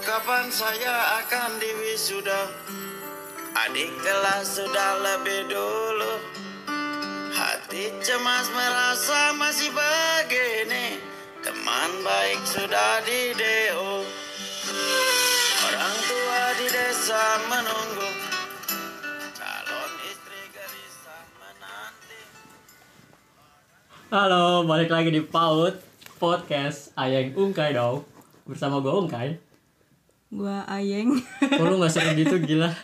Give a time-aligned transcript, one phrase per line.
[0.00, 2.48] kapan saya akan diwisuda?
[3.52, 6.14] Adik kelas sudah lebih dulu.
[7.36, 11.00] Hati cemas merasa masih begini.
[11.40, 14.04] Teman baik sudah di DO
[15.64, 18.08] Orang tua di desa menunggu.
[19.36, 22.22] Calon istri gelisah menanti.
[24.12, 25.80] Halo, balik lagi di PAUD
[26.20, 26.92] Podcast.
[26.96, 28.04] Ayeng Ungkai dong.
[28.44, 29.49] Bersama gue Ungkai
[30.30, 31.18] gua Ayeng.
[31.42, 32.70] Kok lu gak seru gitu gila.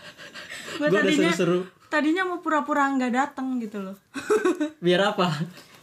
[0.76, 1.58] Gua Gua udah tadinya seru-seru.
[1.88, 3.96] tadinya mau pura-pura nggak datang gitu loh.
[4.84, 5.32] Biar apa?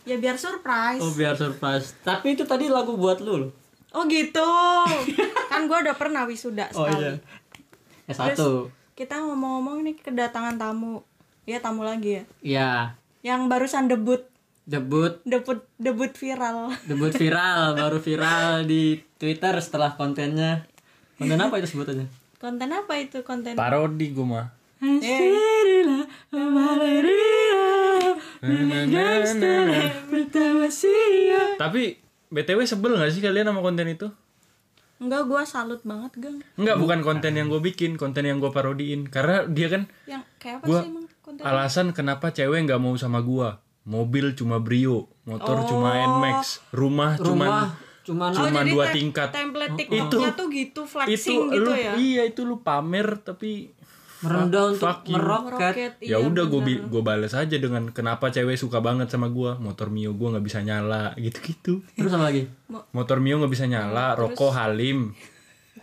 [0.04, 1.00] ya biar surprise.
[1.00, 1.96] Oh biar surprise.
[2.04, 3.52] Tapi itu tadi lagu buat lu loh.
[3.96, 4.44] Oh gitu.
[5.52, 7.16] Kan gua udah pernah wisuda Oh sekali.
[7.16, 7.16] Iya
[8.12, 8.36] S1
[8.94, 11.02] kita ngomong-ngomong nih kedatangan tamu.
[11.48, 12.24] Ya tamu lagi ya?
[12.44, 12.72] Iya.
[13.26, 14.28] Yang barusan debut.
[14.68, 15.18] Debut.
[15.24, 16.72] Debut debut viral.
[16.88, 20.68] Debut viral Baru viral di Twitter setelah kontennya
[21.24, 22.08] Konten apa itu sebutannya?
[22.44, 24.52] konten apa itu konten Parodi gue mah.
[31.56, 31.82] Tapi
[32.28, 34.12] BTW sebel gak sih kalian sama konten itu?
[35.04, 39.12] enggak gua salut banget gang Enggak, bukan konten yang gue bikin, konten yang gue parodiin.
[39.12, 42.96] Karena dia kan yang kayak apa Gua- sih emang konten alasan kenapa cewek nggak mau
[42.96, 43.60] sama gua.
[43.84, 47.68] Mobil cuma Brio, motor cuma Nmax, rumah, cuma Rumah
[48.04, 49.30] Cuman Oh, cuma jadi dua tem- tingkat.
[49.30, 51.94] template Itu TikToknya tuh gitu itu flexing gitu lu ya?
[51.96, 53.72] iya itu lu pamer tapi
[54.20, 55.72] merendah untuk meroket.
[55.72, 59.56] Roket, ya iya, udah gue gue balas aja dengan kenapa cewek suka banget sama gua.
[59.58, 62.48] Motor mio gua nggak bisa nyala gitu gitu Terus apa lagi?
[62.90, 65.12] motor mio nggak bisa nyala rokok halim.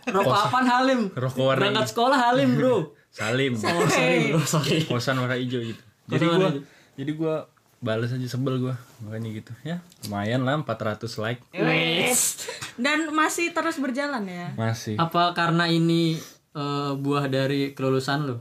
[0.03, 1.01] Rokok apaan Halim?
[1.11, 2.75] rokok warna Berangkat sekolah Halim bro.
[3.11, 3.53] Salim.
[3.53, 4.77] Oh sorry bro sorry.
[4.83, 5.81] Kosan warna hijau gitu.
[6.07, 6.49] Jadi hijau.
[6.97, 7.45] jadi gua
[7.81, 12.45] balas aja sebel gua makanya gitu ya lumayan lah 400 like Wes.
[12.77, 14.53] Dan masih terus berjalan ya.
[14.53, 16.21] masih Apa karena ini
[16.53, 18.37] eh, buah dari kelulusan lu?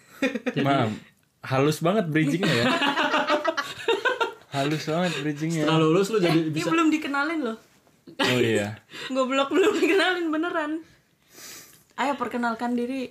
[0.64, 1.00] Mam,
[1.40, 2.64] halus banget bridgingnya ya
[4.54, 7.58] halus banget bridgingnya Setelah lulus lu jadi Ini bisa belum dikenalin loh.
[8.20, 8.78] oh iya
[9.16, 10.72] Goblok belum dikenalin beneran.
[11.94, 13.10] Ayo perkenalkan diri.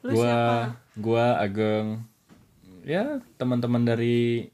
[0.00, 0.56] Lu gua siapa?
[0.96, 2.02] gua ageng
[2.82, 4.48] ya teman-teman dari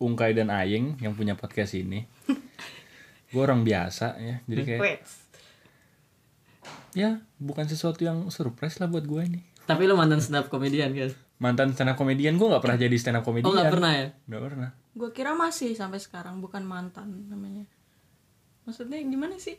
[0.00, 2.08] Ungkai dan Ayeng yang punya podcast ini
[3.30, 5.00] gua orang biasa ya jadi kayak Wait.
[6.92, 10.90] ya bukan sesuatu yang surprise lah buat gua ini Tapi lu mantan stand up comedian
[10.90, 11.12] kan?
[11.38, 14.06] mantan stand up comedian gua nggak pernah jadi stand up comedian Oh nggak pernah ya?
[14.26, 17.62] nggak pernah Gua kira masih sampai sekarang bukan mantan namanya.
[18.66, 19.54] Maksudnya gimana sih?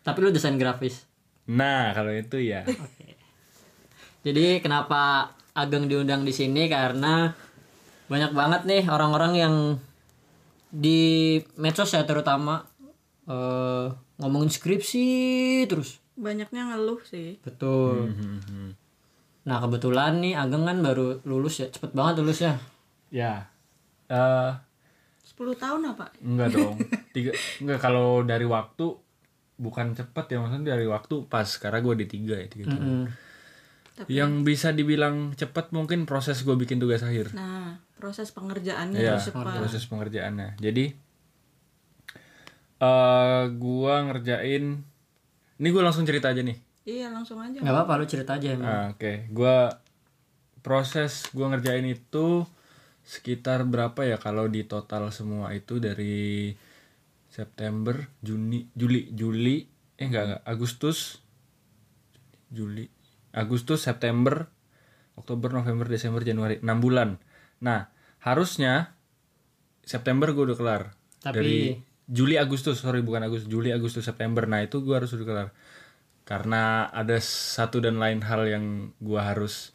[0.00, 1.02] Tapi lu desain grafis.
[1.44, 2.62] nah kalau itu ya
[4.26, 7.34] Jadi kenapa Ageng diundang di sini karena
[8.10, 9.54] banyak banget nih orang-orang yang
[10.74, 12.66] di medsos ya terutama
[13.30, 13.86] eh,
[14.18, 15.06] ngomongin skripsi
[15.70, 16.02] terus.
[16.18, 17.38] Banyaknya ngeluh sih.
[17.40, 18.10] Betul.
[19.46, 22.54] Nah kebetulan nih Ageng kan baru lulus ya, cepet banget lulus ya.
[23.10, 23.50] ya
[24.10, 24.52] eh
[25.22, 26.10] 10 tahun apa?
[26.20, 26.76] enggak dong
[27.14, 27.32] tiga
[27.62, 28.86] enggak kalau dari waktu
[29.56, 33.08] bukan cepet ya maksudnya dari waktu pas karena gua di tiga ya tiga tahun.
[34.06, 34.12] Hmm.
[34.12, 37.34] Yang bisa dibilang cepat mungkin proses gue bikin tugas akhir.
[37.36, 39.60] Nah, proses pengerjaannya harus cepat.
[39.60, 40.56] proses pengerjaannya.
[40.56, 40.84] Jadi
[42.80, 44.80] eh gua ngerjain
[45.60, 46.56] ini gue langsung cerita aja nih.
[46.88, 47.60] Iya, langsung aja.
[47.60, 48.64] Nggak apa-apa lu cerita aja emang.
[48.64, 49.84] Ah, Oke, gua
[50.64, 52.48] proses gua ngerjain itu
[53.04, 56.56] sekitar berapa ya kalau di total semua itu dari
[57.28, 59.68] September, Juni, Juli, Juli,
[60.00, 61.20] eh enggak enggak, Agustus,
[62.48, 62.88] Juli,
[63.30, 64.50] Agustus, September,
[65.14, 67.20] Oktober, November, Desember, Januari, 6 bulan.
[67.60, 68.96] Nah, harusnya
[69.82, 70.82] September gue udah kelar.
[71.20, 71.58] Tapi- Dari
[72.10, 74.42] Juli Agustus, sorry bukan Agustus, Juli Agustus September.
[74.44, 75.48] Nah, itu gue harus udah kelar.
[76.24, 78.64] Karena ada satu dan lain hal yang
[78.98, 79.74] gue harus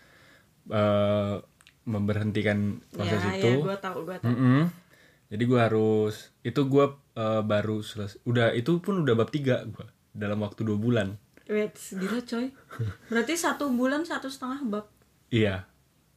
[0.65, 1.37] eh,
[1.85, 3.49] memberhentikan proses ya, itu.
[3.53, 4.33] ya, gua tahu, gua tahu.
[4.33, 4.59] Mm-mm.
[5.29, 8.17] Jadi gue harus itu gue eh, baru selesai.
[8.25, 11.21] Udah itu pun udah bab tiga gue dalam waktu dua bulan.
[11.45, 12.49] Wait, gila coy.
[13.09, 14.85] Berarti satu bulan satu setengah bab.
[15.29, 15.69] Iya.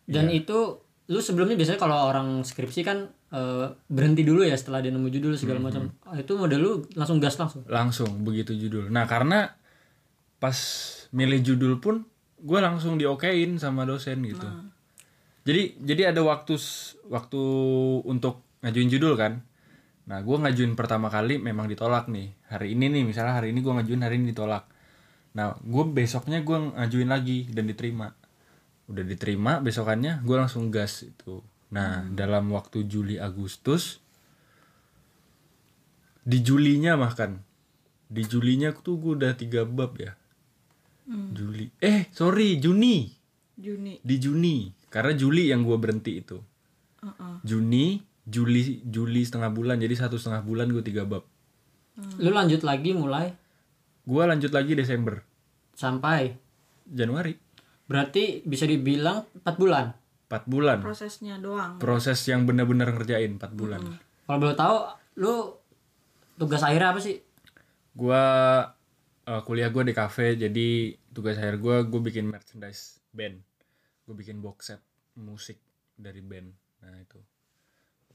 [0.09, 4.93] Dan itu lu sebelumnya biasanya kalau orang skripsi kan eh, berhenti dulu ya setelah dia
[4.93, 5.89] nemu judul segala macam.
[6.05, 7.65] Ah, itu model lu langsung gas langsung.
[7.69, 8.89] Langsung begitu judul.
[8.89, 9.53] Nah karena
[10.41, 10.57] pas
[11.13, 12.05] milih judul pun
[12.39, 14.47] gue langsung diokein sama dosen gitu.
[15.49, 16.55] Jadi jadi ada waktu
[17.09, 17.43] waktu
[18.05, 19.41] untuk ngajuin judul kan.
[20.09, 22.37] Nah gue ngajuin pertama kali memang ditolak nih.
[22.53, 24.69] Hari ini nih misalnya hari ini gue ngajuin hari ini ditolak.
[25.39, 28.11] Nah gue besoknya gue ngajuin lagi dan diterima.
[28.91, 31.39] Udah diterima besokannya gue langsung gas itu.
[31.71, 34.03] Nah dalam waktu Juli Agustus
[36.27, 37.39] di Julinya bahkan
[38.11, 40.19] di Julinya tuh gue udah tiga bab ya.
[41.07, 43.07] Juli eh sorry Juni.
[43.55, 44.03] Juni.
[44.03, 46.43] Di Juni karena Juli yang gue berhenti itu.
[46.99, 47.47] Heeh.
[47.47, 51.23] Juni Juli Juli setengah bulan jadi satu setengah bulan gue tiga bab.
[52.19, 53.39] Lu lanjut lagi mulai?
[54.03, 55.28] Gue lanjut lagi Desember
[55.79, 56.35] sampai
[56.83, 57.39] Januari.
[57.87, 59.95] Berarti bisa dibilang 4 bulan.
[60.27, 60.83] 4 bulan.
[60.83, 61.79] Prosesnya doang.
[61.79, 63.81] Proses yang benar-benar ngerjain 4 bulan.
[64.27, 64.77] Kalau boleh tahu
[65.23, 65.55] lu
[66.35, 67.23] tugas akhirnya apa sih?
[67.99, 68.23] gua
[69.27, 73.43] eh, kuliah gua di kafe jadi tugas akhir gua gue bikin merchandise band.
[74.07, 74.83] Gue bikin box set
[75.19, 75.59] musik
[75.99, 76.49] dari band.
[76.85, 77.19] Nah itu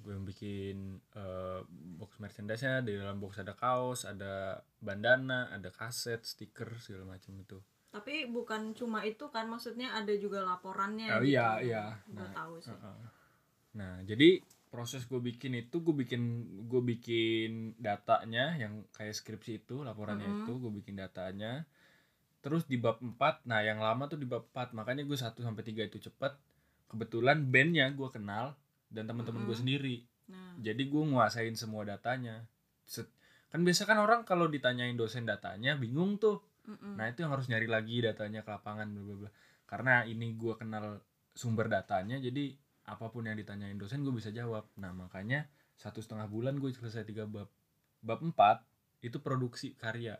[0.03, 0.77] gue bikin
[1.15, 1.59] eh,
[1.97, 7.33] box merchandise nya di dalam box ada kaos ada bandana ada kaset stiker segala macam
[7.39, 7.57] itu.
[7.89, 11.38] Tapi bukan cuma itu kan maksudnya ada juga laporannya Oh, gitu.
[11.38, 11.83] iya, iya.
[12.09, 12.73] Gua Nah, tahu sih.
[12.73, 12.97] Heeh.
[13.77, 16.21] Nah, jadi proses gue bikin itu gue bikin
[16.65, 21.63] gue bikin datanya yang kayak skripsi itu laporannya itu gue bikin datanya.
[22.41, 25.61] Terus di bab 4 nah yang lama tuh di bab 4 makanya gue 1 sampai
[25.63, 26.33] 3 itu cepet.
[26.89, 28.57] Kebetulan bandnya gue kenal
[28.94, 29.98] dan teman-teman gue sendiri
[30.30, 32.45] nah jadi gue nguasain semua datanya
[32.88, 33.12] Set-
[33.51, 36.95] kan biasa kan orang kalau ditanyain dosen datanya bingung tuh mm-mm.
[36.95, 39.31] Nah itu yang harus nyari lagi datanya ke lapangan bla bla bla.
[39.68, 41.01] Karena ini gua kenal
[41.34, 42.54] sumber datanya, jadi
[42.84, 44.68] apa pun yang ditanyain dosen gue bisa jawab.
[44.78, 45.48] Nah makanya
[45.80, 47.48] satu setengah bulan gue selesai tiga bab.
[48.04, 48.63] Bab empat
[49.00, 50.19] itu produksi karya.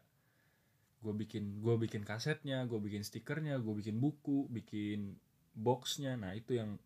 [1.04, 5.20] Gue bikin gue bikin kasetnya, gue bikin stikernya, gue bikin buku, bikin
[5.54, 6.16] boxnya.
[6.16, 6.80] Nah itu yang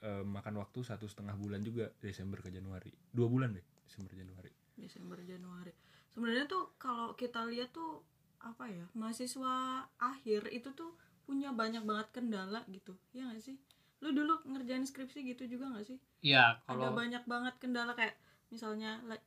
[0.00, 2.90] eh, makan waktu satu setengah bulan juga Desember ke Januari.
[3.12, 4.50] Dua bulan deh Desember Januari.
[4.76, 5.72] Desember Januari.
[6.10, 8.02] Sebenarnya tuh kalau kita lihat tuh
[8.40, 10.96] apa ya mahasiswa akhir itu tuh
[11.28, 12.96] punya banyak banget kendala gitu.
[13.12, 13.56] Ya nggak sih?
[14.00, 15.98] Lu dulu ngerjain skripsi gitu juga nggak sih?
[16.24, 18.16] Iya, ada banyak banget kendala kayak
[18.48, 19.24] misalnya like,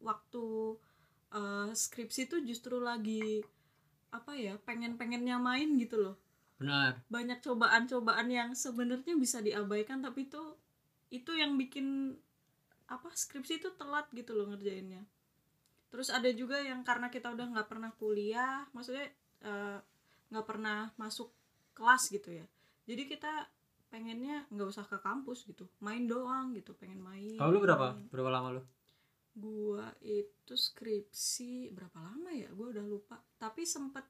[0.00, 0.76] waktu
[1.36, 3.44] eh, skripsi tuh justru lagi
[4.10, 6.16] apa ya pengen pengennya main gitu loh
[6.56, 7.00] benar.
[7.12, 10.40] banyak cobaan-cobaan yang sebenarnya bisa diabaikan tapi itu
[11.12, 12.16] itu yang bikin
[12.86, 15.02] apa skripsi itu telat gitu loh ngerjainnya
[15.90, 19.06] terus ada juga yang karena kita udah nggak pernah kuliah maksudnya
[19.42, 19.78] eh,
[20.30, 21.30] nggak pernah masuk
[21.76, 22.46] kelas gitu ya
[22.86, 23.32] jadi kita
[23.90, 27.94] pengennya nggak usah ke kampus gitu main doang gitu pengen main Kalau lu berapa?
[28.10, 28.62] Berapa lama lu?
[29.36, 34.08] gua itu skripsi berapa lama ya gua udah lupa tapi sempat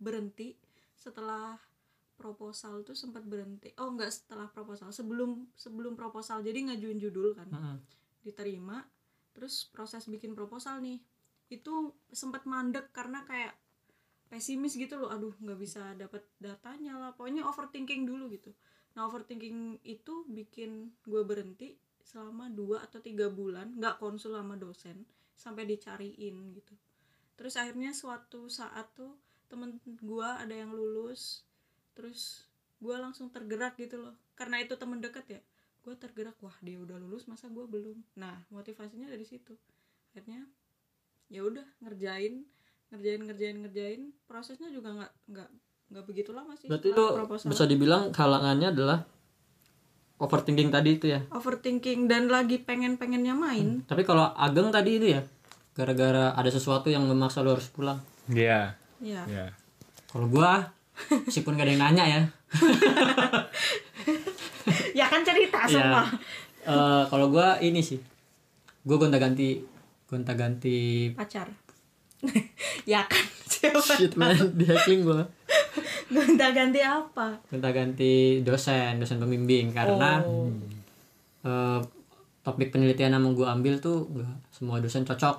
[0.00, 0.56] berhenti
[0.96, 1.60] setelah
[2.16, 3.76] proposal tuh sempat berhenti.
[3.76, 4.88] Oh enggak setelah proposal.
[4.90, 6.40] Sebelum sebelum proposal.
[6.40, 7.48] Jadi ngajuin judul kan.
[7.52, 7.78] Heeh.
[8.24, 8.82] diterima.
[9.36, 10.98] Terus proses bikin proposal nih.
[11.52, 13.54] Itu sempat mandek karena kayak
[14.26, 15.12] pesimis gitu loh.
[15.12, 17.10] Aduh nggak bisa dapat datanya lah.
[17.14, 18.50] Pokoknya overthinking dulu gitu.
[18.98, 23.76] Nah overthinking itu bikin gue berhenti selama dua atau tiga bulan.
[23.76, 25.04] Nggak konsul sama dosen.
[25.36, 26.74] Sampai dicariin gitu.
[27.36, 29.12] Terus akhirnya suatu saat tuh
[29.46, 31.46] temen gue ada yang lulus
[31.96, 32.44] terus
[32.76, 34.14] gue langsung tergerak gitu loh.
[34.36, 35.40] Karena itu temen deket ya.
[35.80, 37.96] Gue tergerak wah dia udah lulus masa gue belum?
[38.20, 39.56] Nah motivasinya dari situ.
[40.12, 40.44] Akhirnya
[41.32, 42.44] ya udah ngerjain
[42.92, 44.00] ngerjain ngerjain ngerjain.
[44.28, 45.48] Prosesnya juga nggak nggak
[45.94, 46.68] nggak begitu lama sih.
[46.68, 47.48] Berarti lu proposal.
[47.48, 48.98] bisa dibilang halangannya adalah
[50.16, 51.20] overthinking tadi itu ya.
[51.32, 55.20] overthinking dan lagi pengen pengennya main Tapi kalau Ageng tadi itu ya
[55.76, 58.00] gara-gara ada sesuatu yang memaksa lu harus pulang.
[58.32, 59.22] Iya, ya iya.
[60.06, 60.64] Kalau gua
[61.22, 62.20] meskipun gak ada yang nanya ya.
[64.94, 65.70] ya kan cerita Iya.
[65.70, 66.02] semua
[66.66, 68.00] Eh, kalau gua ini sih.
[68.82, 69.62] Gua gonta-ganti
[70.06, 71.50] gonta-ganti pacar
[72.86, 75.26] ya kan siapa shit man di hacking gua.
[76.06, 80.46] gonta ganti apa Gonta-ganti dosen, dosen pembimbing karena Oh.
[81.42, 81.80] eh,
[82.40, 85.34] topik penelitian yang mau gue ambil tuh nggak semua dosen cocok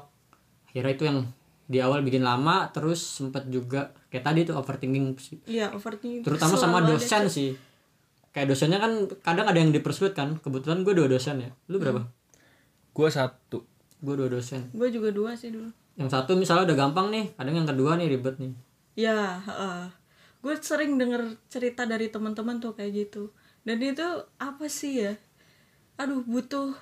[0.67, 1.23] akhirnya itu yang
[1.67, 5.37] di awal bikin lama terus sempet juga kayak tadi tuh overthinking sih.
[5.43, 7.49] Iya overthinking terutama sama Selalu ada dosen sih.
[8.31, 10.39] Kayak dosennya kan kadang ada yang dipersulit kan.
[10.39, 11.51] Kebetulan gue dua dosen ya.
[11.67, 12.07] Lu berapa?
[12.95, 13.67] Gua satu.
[13.97, 14.69] gue dua dosen.
[14.77, 15.73] Gue juga dua sih dulu.
[15.97, 18.53] Yang satu misalnya udah gampang nih kadang yang kedua nih ribet nih.
[18.95, 19.41] Ya
[20.37, 23.33] gue sering denger cerita dari teman-teman tuh kayak gitu.
[23.65, 24.05] Dan itu
[24.39, 25.17] apa sih ya?
[25.97, 26.77] Aduh butuh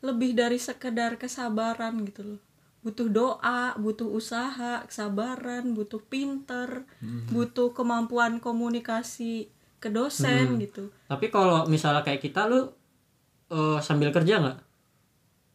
[0.00, 2.40] lebih dari sekedar kesabaran gitu loh
[2.80, 6.88] butuh doa butuh usaha kesabaran butuh pinter
[7.28, 10.92] butuh kemampuan komunikasi ke dosen gitu.
[11.08, 12.68] Tapi kalau misalnya kayak kita lu
[13.52, 14.58] eh, sambil kerja nggak?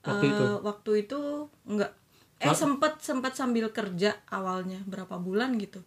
[0.05, 0.43] Waktu itu?
[0.45, 1.19] Eh, waktu itu
[1.65, 1.91] enggak
[2.35, 5.81] eh sempet sempet sambil kerja awalnya berapa bulan gitu.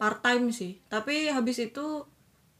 [0.00, 0.80] Part time sih.
[0.88, 2.06] Tapi habis itu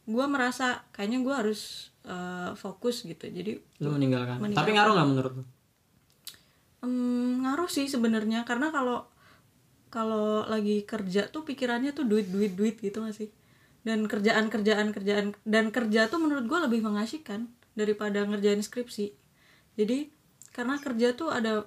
[0.08, 3.25] gue merasa kayaknya gue harus eh, fokus gitu.
[3.25, 4.40] Jadi lu meninggalkan.
[4.52, 5.44] Tapi ngaruh nggak menurut lu
[6.85, 9.08] em, ngaruh sih sebenarnya karena kalau
[9.88, 13.32] kalau lagi kerja tuh pikirannya tuh duit duit duit gitu gak sih?
[13.82, 19.16] Dan kerjaan kerjaan kerjaan dan kerja tuh menurut gue lebih mengasihkan daripada ngerjain skripsi.
[19.80, 20.12] Jadi
[20.52, 21.64] karena kerja tuh ada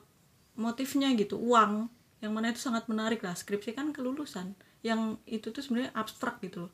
[0.54, 1.90] motifnya gitu uang.
[2.22, 4.54] Yang mana itu sangat menarik lah skripsi kan kelulusan.
[4.86, 6.74] Yang itu tuh sebenarnya abstrak gitu loh.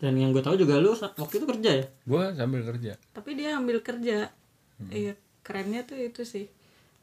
[0.00, 1.86] Dan yang gue tahu juga lu saat- waktu itu kerja ya?
[2.08, 2.96] Gue sambil kerja.
[3.12, 4.32] Tapi dia ambil kerja.
[4.88, 6.46] Iya kerennya tuh itu sih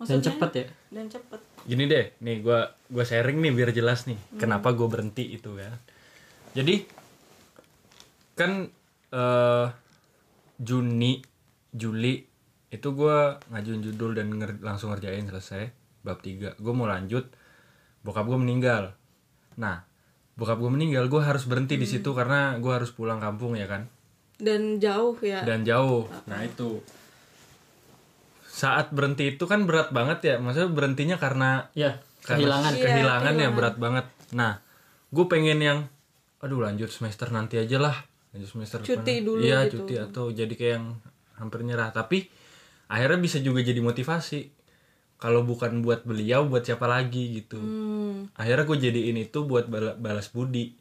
[0.08, 0.66] dan cepet ya?
[0.92, 1.40] Dan cepet.
[1.68, 5.76] Gini deh nih gue gua sharing nih biar jelas nih kenapa gue berhenti itu kan.
[6.56, 6.76] Jadi
[8.34, 8.72] kan
[9.12, 9.68] eh
[10.60, 11.20] Juni
[11.72, 12.20] Juli
[12.70, 13.18] itu gue
[13.50, 15.74] ngajuin judul dan nger- langsung ngerjain selesai
[16.06, 17.28] bab 3 gue mau lanjut
[18.04, 18.96] bokap gue meninggal.
[19.60, 19.84] Nah
[20.40, 23.92] bokap gue meninggal gue harus berhenti di situ karena gue harus pulang kampung ya kan.
[24.40, 25.44] Dan jauh ya?
[25.44, 26.08] Dan jauh.
[26.32, 26.80] Nah itu
[28.60, 33.34] saat berhenti itu kan berat banget ya, maksudnya berhentinya karena ya karena kehilangan Iya, kehilangan
[33.38, 34.06] ya berat banget.
[34.36, 34.60] Nah,
[35.10, 35.80] gue pengen yang,
[36.44, 37.96] aduh lanjut semester nanti aja lah,
[38.36, 39.24] lanjut semester Cuti depan.
[39.24, 39.88] dulu Iya gitu.
[39.88, 40.88] cuti atau jadi kayak yang
[41.40, 41.90] hampir nyerah.
[41.90, 42.28] Tapi
[42.86, 44.52] akhirnya bisa juga jadi motivasi.
[45.16, 47.60] Kalau bukan buat beliau, buat siapa lagi gitu.
[47.60, 50.76] Hmm, Akhirnya gue jadiin itu buat bala- balas budi.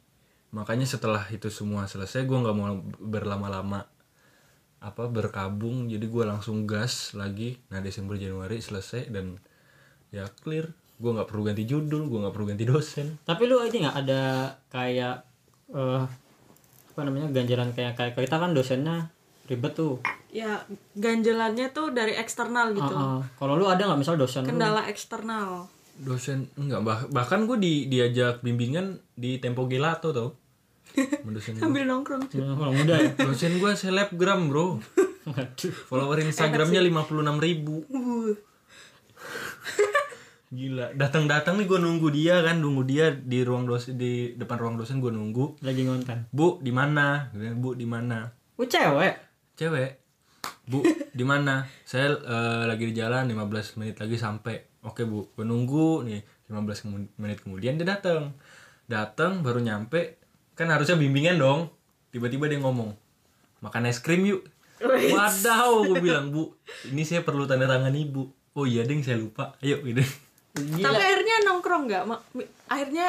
[0.51, 3.83] Makanya setelah itu semua selesai, gue nggak mau berlama-lama
[4.79, 5.85] apa berkabung.
[5.85, 7.59] Jadi gue langsung gas lagi.
[7.67, 9.35] Nah Desember Januari selesai dan
[10.09, 10.71] ya clear.
[10.95, 13.07] Gue nggak perlu ganti judul, gue nggak perlu ganti dosen.
[13.21, 14.23] tapi lu ini nggak ada
[14.67, 15.15] kayak
[15.69, 16.03] eh
[16.89, 19.07] apa namanya ganjalan kayak kayak kita kan dosennya
[19.45, 20.59] ribet tuh ya
[20.93, 23.21] ganjelannya tuh dari eksternal gitu Ah, ah.
[23.33, 27.73] kalau lu ada nggak misal dosen lu kendala eksternal Dosen enggak bah- bahkan gue di
[27.85, 30.31] diajak bimbingan di Tempo Gelato tau.
[31.61, 32.39] Sambil nongkrong cuy.
[32.41, 34.79] Hmm, orang muda ya Dosen gue selebgram bro.
[35.87, 37.85] Follower Instagramnya 56 ribu.
[37.89, 38.33] Uh,
[40.49, 44.75] Gila, datang-datang nih gue nunggu dia kan, nunggu dia di ruang dosen di depan ruang
[44.81, 45.61] dosen gue nunggu.
[45.61, 47.29] lagi ngonten Bu, di mana?
[47.33, 48.25] Bu, di mana?
[48.57, 49.13] lu cewek
[49.53, 49.91] Cewek.
[50.65, 50.81] Bu,
[51.13, 51.67] di mana?
[51.89, 54.81] Saya eh, lagi di jalan 15 menit lagi sampai.
[54.87, 55.35] Oke, Bu.
[55.37, 58.33] Gue nunggu nih 15 kemu- menit kemudian dia datang.
[58.89, 60.18] Datang baru nyampe.
[60.59, 61.71] Kan harusnya bimbingan dong.
[62.11, 62.91] Tiba-tiba dia ngomong,
[63.63, 64.43] "Makan es krim yuk."
[64.83, 66.51] Wadaw, gue bilang, "Bu,
[66.91, 68.23] ini saya perlu tanda tangan Ibu."
[68.59, 69.55] Oh iya, Ding, saya lupa.
[69.63, 70.03] Ayo, gitu.
[70.59, 72.03] gila tapi akhirnya nongkrong nggak
[72.67, 73.07] akhirnya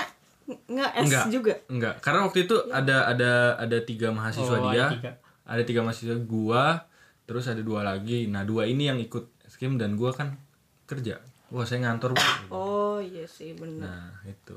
[0.71, 1.25] nge es Enggak.
[1.33, 5.11] juga Enggak, karena waktu itu ada ada ada tiga mahasiswa Oh, dia, ada tiga.
[5.47, 6.85] ada tiga mahasiswa gua,
[7.27, 8.27] terus ada dua lagi.
[8.27, 10.39] Nah dua ini yang ikut skim dan gua kan
[10.87, 11.19] kerja.
[11.51, 12.15] Wah saya ngantor.
[12.15, 12.23] Bu.
[12.55, 14.55] oh iya sih benar Nah itu.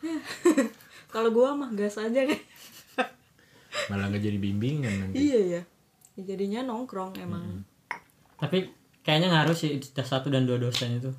[1.10, 2.40] kalau gua mah gas aja kan.
[3.90, 5.18] Malah nggak jadi bimbingan nanti.
[5.18, 5.62] iya ya
[6.20, 7.64] Ya, jadinya nongkrong emang.
[8.36, 8.68] Tapi
[9.00, 11.10] kayaknya ngaruh sih satu dan dua dosen itu.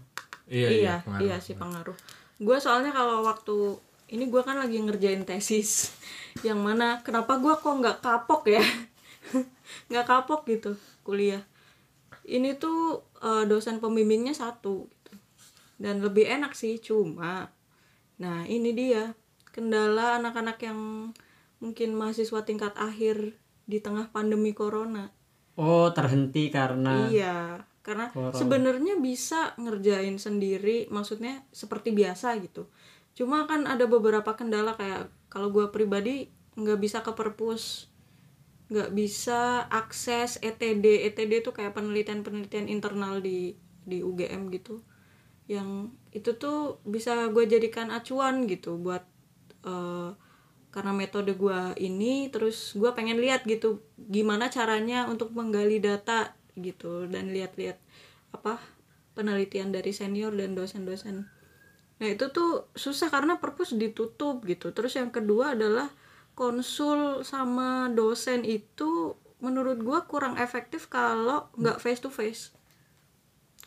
[0.52, 0.70] Iya iya.
[0.70, 1.22] iya pengaruh.
[1.26, 1.98] iya sih pengaruh.
[2.42, 3.78] gue soalnya kalau waktu
[4.10, 5.96] ini gue kan lagi ngerjain tesis.
[6.48, 8.62] Yang mana kenapa gue kok nggak kapok ya?
[9.90, 11.42] Nggak kapok gitu kuliah.
[12.28, 15.14] Ini tuh eh, dosen pembimbingnya satu gitu.
[15.82, 17.50] Dan lebih enak sih cuma.
[18.22, 19.18] Nah ini dia
[19.52, 20.80] kendala anak-anak yang
[21.62, 23.38] mungkin mahasiswa tingkat akhir
[23.70, 25.12] di tengah pandemi corona
[25.60, 32.70] oh terhenti karena Iya, karena sebenarnya bisa ngerjain sendiri, maksudnya seperti biasa gitu.
[33.18, 37.90] Cuma kan ada beberapa kendala kayak kalau gua pribadi nggak bisa ke perpus,
[38.70, 41.10] nggak bisa akses ETD.
[41.12, 44.86] ETD itu kayak penelitian-penelitian internal di di UGM gitu,
[45.50, 49.04] yang itu tuh bisa gue jadikan acuan gitu buat
[49.66, 50.10] eh,
[50.72, 57.08] karena metode gua ini terus gua pengen lihat gitu gimana caranya untuk menggali data gitu
[57.12, 57.80] dan lihat-lihat
[58.32, 58.60] apa
[59.18, 61.28] penelitian dari senior dan dosen-dosen.
[62.00, 64.72] Nah itu tuh susah karena perpus ditutup gitu.
[64.72, 65.92] Terus yang kedua adalah
[66.34, 72.56] konsul sama dosen itu menurut gua kurang efektif kalau nggak face to face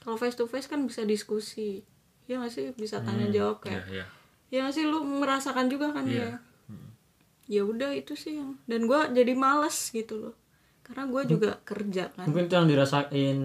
[0.05, 1.81] kalau face to face kan bisa diskusi.
[2.29, 2.67] Ya nggak sih?
[2.77, 4.05] Bisa tanya jawab kayak iya.
[4.49, 6.25] Ya sih lu merasakan juga kan Iya.
[6.25, 6.31] ya
[7.47, 10.35] ya udah itu sih yang dan gue jadi males gitu loh
[10.81, 13.39] karena gue juga kerja kan mungkin itu yang dirasain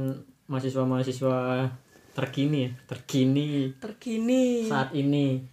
[0.46, 1.68] mahasiswa-mahasiswa
[2.12, 5.44] terkini ya terkini terkini saat ini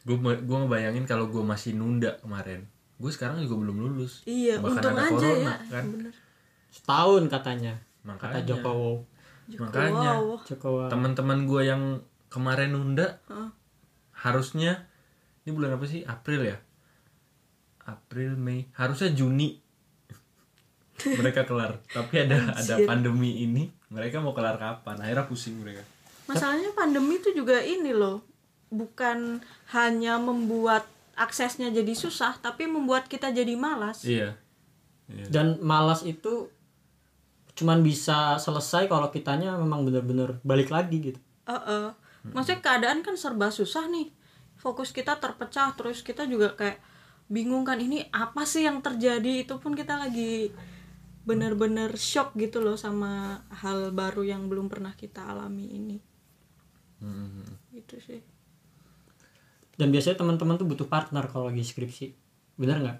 [0.00, 2.64] Gue gue ngebayangin kalau gue masih nunda kemarin.
[2.96, 4.24] Gue sekarang juga belum lulus.
[4.24, 5.84] iya Bahkan untung ada aja corona, ya kan.
[5.92, 6.12] bener
[6.70, 8.32] setahun katanya Makanya.
[8.32, 8.92] kata Jokowi
[9.60, 10.12] Makanya.
[10.40, 11.82] Jokowi Teman-teman gue yang
[12.28, 13.48] kemarin nunda Heeh.
[14.20, 14.86] Harusnya
[15.44, 16.04] ini bulan apa sih?
[16.04, 16.56] April ya?
[17.88, 18.68] April Mei.
[18.76, 19.56] Harusnya Juni.
[21.20, 21.80] Mereka kelar.
[21.88, 23.72] Tapi ada ada pandemi ini.
[23.88, 25.00] Mereka mau kelar kapan?
[25.00, 25.82] Akhirnya pusing mereka.
[26.30, 28.22] Masalahnya pandemi itu juga ini loh.
[28.70, 29.42] Bukan
[29.74, 30.86] hanya membuat
[31.18, 34.06] aksesnya jadi susah tapi membuat kita jadi malas.
[34.06, 34.38] Iya.
[35.10, 35.26] Iya.
[35.26, 36.46] dan malas itu
[37.58, 41.20] cuman bisa selesai kalau kitanya memang bener-bener balik lagi gitu.
[41.50, 41.88] Eh, eh.
[42.22, 44.12] Maksudnya keadaan kan serba susah nih.
[44.60, 46.78] Fokus kita terpecah terus kita juga kayak
[47.32, 49.48] bingung kan ini apa sih yang terjadi?
[49.48, 50.52] Itu pun kita lagi
[51.24, 55.98] bener-bener shock gitu loh sama hal baru yang belum pernah kita alami ini.
[57.00, 57.48] Hmm.
[57.72, 58.20] gitu sih.
[59.80, 62.12] Dan biasanya teman-teman tuh butuh partner kalau lagi skripsi.
[62.60, 62.98] Bener nggak?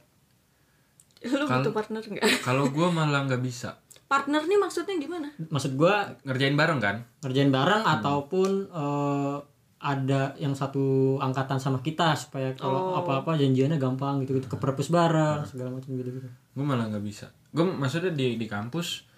[1.37, 2.25] Lu Kal- butuh partner nggak?
[2.41, 3.77] kalau gue malah nggak bisa
[4.11, 5.31] partner nih maksudnya gimana?
[5.39, 7.07] Maksud gua ngerjain bareng kan?
[7.23, 9.37] Ngerjain bareng ataupun eh,
[9.81, 14.93] ada yang satu angkatan sama kita supaya kalau apa-apa janjiannya gampang gitu gitu ke perpus
[14.93, 17.33] bareng segala macam gitu gitu gue malah nggak bisa.
[17.55, 19.09] Gue maksudnya di di kampus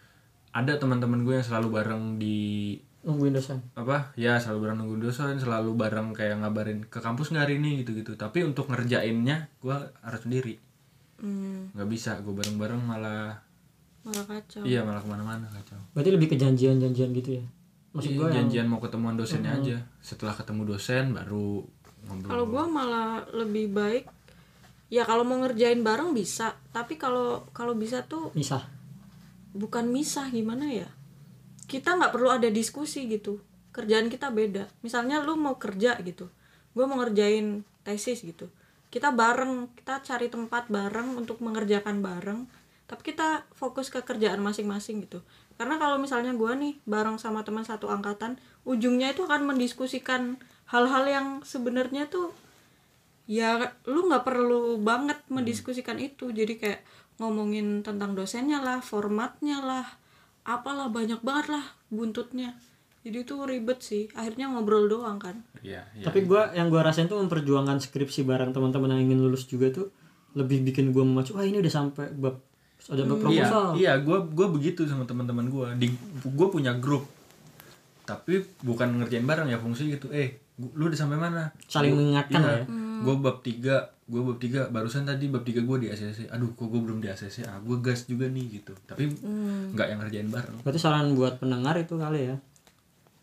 [0.52, 3.58] ada teman-teman gue yang selalu bareng di nungguin dosen.
[3.74, 4.14] apa?
[4.14, 7.82] Ya selalu bareng nunggu dosen selalu bareng kayak ngabarin ke kampus nggak hari ini?
[7.82, 10.54] gitu gitu tapi untuk ngerjainnya gue harus sendiri.
[11.18, 13.42] Hmm, nggak bisa gue bareng bareng malah
[14.02, 14.62] malah kacau.
[14.66, 15.78] Iya malah ke mana-mana kacau.
[15.94, 17.44] Berarti lebih ke janjian-janjian gitu ya?
[17.92, 19.76] Maksud Iya, gua yang janjian mau ketemuan dosennya aja.
[20.02, 21.62] Setelah ketemu dosen baru
[22.08, 22.30] ngobrol.
[22.30, 24.04] Kalau gua malah lebih baik
[24.92, 26.58] ya kalau mau ngerjain bareng bisa.
[26.74, 28.64] Tapi kalau kalau bisa tuh misah.
[29.52, 30.88] Bukan misah gimana ya?
[31.68, 33.38] Kita nggak perlu ada diskusi gitu.
[33.72, 34.68] Kerjaan kita beda.
[34.84, 36.28] Misalnya lu mau kerja gitu.
[36.72, 38.48] Gue mau ngerjain tesis gitu.
[38.92, 42.48] Kita bareng kita cari tempat bareng untuk mengerjakan bareng
[42.92, 45.24] tapi kita fokus ke kerjaan masing-masing gitu.
[45.56, 48.36] Karena kalau misalnya gue nih bareng sama teman satu angkatan
[48.68, 50.36] ujungnya itu akan mendiskusikan
[50.68, 52.36] hal-hal yang sebenarnya tuh
[53.24, 53.56] ya
[53.88, 56.36] lu nggak perlu banget mendiskusikan itu.
[56.36, 56.84] Jadi kayak
[57.16, 59.88] ngomongin tentang dosennya lah formatnya lah
[60.44, 62.60] apalah banyak banget lah buntutnya.
[63.08, 65.40] Jadi itu ribet sih akhirnya ngobrol doang kan.
[65.64, 66.04] Iya iya.
[66.04, 69.88] Tapi gua yang gua rasain tuh memperjuangkan skripsi bareng teman-teman yang ingin lulus juga tuh
[70.36, 72.51] lebih bikin gua memacu wah ini udah sampai bab
[72.90, 73.64] ada iya proposal.
[73.78, 75.88] Iya gue gue begitu sama teman-teman gue di
[76.26, 77.06] gue punya grup.
[78.02, 80.10] Tapi bukan ngerjain bareng ya fungsi gitu.
[80.10, 81.54] Eh lu udah sampai mana?
[81.70, 82.64] Saling mengingatkan iya, ya?
[83.02, 86.68] Gue bab tiga gue bab tiga barusan tadi bab tiga gue di ACC aduh kok
[86.68, 88.74] gue belum di ACC ah gue gas juga nih gitu.
[88.82, 89.06] Tapi
[89.78, 90.56] nggak yang ngerjain bareng.
[90.66, 92.36] Berarti saran buat pendengar itu kali ya?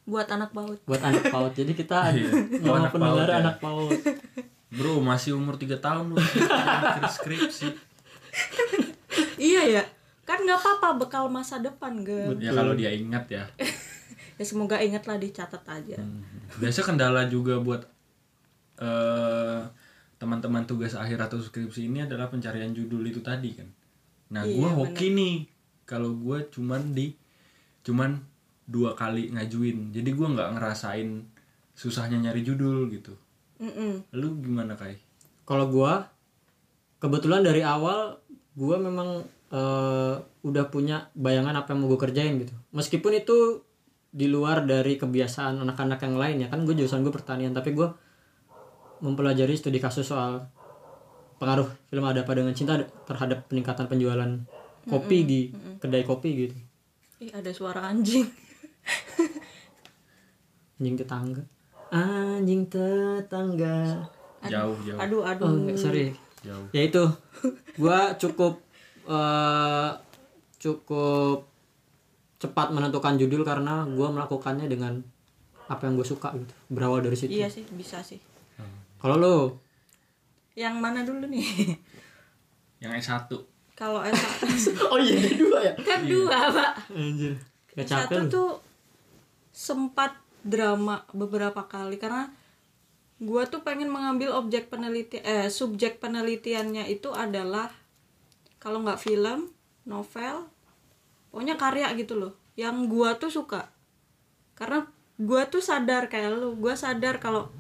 [0.08, 1.52] Buat anak baut buat anak paut.
[1.52, 2.32] Jadi kita Iya,
[2.64, 3.40] mau anak pendengar PAUD ya.
[3.44, 4.00] anak paut.
[4.70, 6.18] Bro masih umur 3 tahun lu.
[7.20, 7.90] Skripsi
[9.40, 9.84] iya ya.
[10.28, 13.44] Kan nggak apa-apa bekal masa depan gak ya kalau dia ingat ya.
[14.40, 16.00] Ya semoga inget lah dicatat aja.
[16.64, 17.84] Biasa kendala juga buat
[18.80, 19.60] eh
[20.16, 23.68] teman-teman tugas akhir atau skripsi ini adalah pencarian judul itu tadi kan.
[24.32, 25.36] Nah Iya, gua hoki nih.
[25.84, 27.12] Kalau gua cuman di
[27.84, 28.16] cuman
[28.64, 29.92] dua kali ngajuin.
[29.92, 31.20] Jadi gua nggak ngerasain
[31.76, 33.12] susahnya nyari judul gitu.
[33.60, 34.08] Mm-mm.
[34.16, 34.96] lu gimana kai?
[35.44, 36.08] Kalau gua
[37.04, 38.16] kebetulan dari awal
[38.60, 39.24] gua memang
[39.56, 42.52] eh, udah punya bayangan apa yang mau gue kerjain gitu.
[42.76, 43.64] Meskipun itu
[44.10, 47.86] di luar dari kebiasaan anak-anak yang lain ya kan gue jurusan gue pertanian tapi gue
[49.06, 50.50] mempelajari studi kasus soal
[51.38, 52.74] pengaruh film ada apa dengan cinta
[53.06, 54.32] terhadap peningkatan penjualan
[54.90, 55.40] kopi di
[55.78, 56.56] kedai kopi gitu.
[57.22, 58.26] Ih ada suara anjing.
[60.80, 61.44] Anjing tetangga.
[61.92, 64.08] Anjing tetangga.
[64.48, 64.96] Jauh jauh.
[64.96, 65.44] aduh aduh.
[65.44, 66.16] Oh enggak, sorry
[66.46, 66.68] jauh.
[66.72, 67.04] Ya itu.
[67.80, 68.60] Gua cukup
[69.08, 69.90] eh,
[70.60, 71.48] cukup
[72.40, 75.00] cepat menentukan judul karena gua melakukannya dengan
[75.70, 76.54] apa yang gue suka gitu.
[76.74, 77.30] Berawal dari situ.
[77.30, 78.18] Iya sih bisa sih.
[79.00, 79.36] Kalau lo
[80.58, 81.46] yang mana dulu nih?
[82.82, 83.30] Yang S1
[83.80, 85.74] kalau S1 oh iya dua ya?
[85.80, 86.92] Kan dua pak.
[86.92, 87.40] Anjir.
[87.80, 88.28] Gak capek satu lu.
[88.28, 88.50] tuh
[89.56, 90.12] sempat
[90.44, 92.28] drama beberapa kali karena
[93.20, 97.68] gua tuh pengen mengambil objek penelitian eh subjek penelitiannya itu adalah
[98.60, 99.52] kalau nggak film
[99.84, 100.48] novel
[101.32, 103.72] pokoknya karya gitu loh yang gua tuh suka.
[104.56, 104.88] Karena
[105.20, 107.52] gua tuh sadar kayak lu gua sadar kalau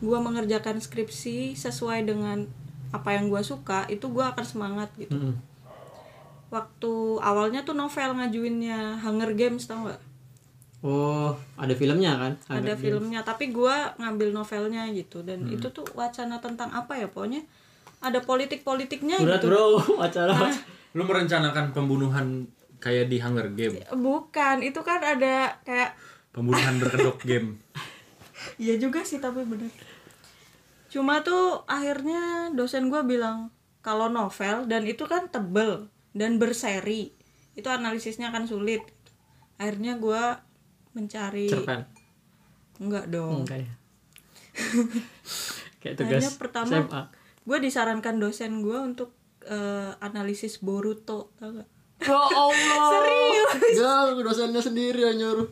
[0.00, 2.48] gua mengerjakan skripsi sesuai dengan
[2.92, 5.16] apa yang gua suka itu gua akan semangat gitu.
[5.16, 5.36] Mm-mm.
[6.50, 10.09] waktu awalnya tuh novel ngajuinnya Hunger Games tau nggak
[10.80, 12.32] oh ada filmnya kan?
[12.48, 15.20] Ada filmnya tapi gua ngambil novelnya gitu.
[15.20, 17.44] Dan itu tuh wacana tentang apa ya pokoknya?
[18.00, 19.52] Ada politik politiknya berat gitu.
[19.52, 20.32] bro acara
[20.96, 22.48] lu merencanakan pembunuhan
[22.80, 25.94] kayak di Hunger Game bukan itu kan ada kayak
[26.34, 27.58] pembunuhan berkedok game.
[28.56, 29.68] Iya juga sih tapi bener.
[30.90, 37.12] Cuma tuh akhirnya dosen gue bilang Kalau novel dan itu kan tebel Dan berseri.
[37.56, 38.84] Itu analisisnya kan sulit.
[39.60, 40.22] Akhirnya gue
[40.92, 41.86] mencari cerpen
[42.76, 43.72] Enggak dong enggak ya
[45.80, 47.02] kayak tugas Akhirnya pertama SMA
[47.40, 49.10] gue disarankan dosen gue untuk
[49.42, 51.68] eh, analisis Boruto tau gak?
[52.00, 52.88] Ya Allah.
[52.92, 53.76] Serius.
[53.76, 55.48] Gak, dosennya sendiri yang nyuruh.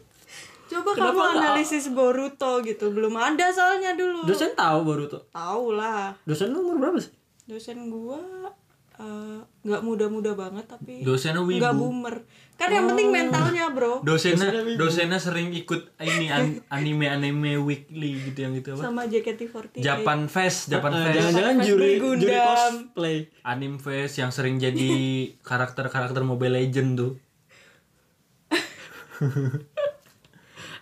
[0.64, 5.24] Coba Kenapa kamu analisis Boruto gitu belum ada soalnya dulu Dosen tahu baru tuh.
[5.28, 7.12] tahu lah Dosen lu umur berapa sih?
[7.44, 8.20] dosen gua
[8.98, 11.58] eh, nggak muda-muda banget tapi Dosennya wibu.
[11.58, 12.16] nggak boomer
[12.54, 18.38] kan yang penting mentalnya bro dosennya dosennya sering ikut ini an- anime anime weekly gitu
[18.40, 22.18] yang gitu apa sama JKT48 Japan Fest Japan Eh, Fest Jangan-jangan juri Gundam.
[22.20, 23.18] juri cosplay.
[23.42, 24.90] Anime Fest yang sering jadi
[25.48, 27.12] karakter-karakter Mobile Legend tuh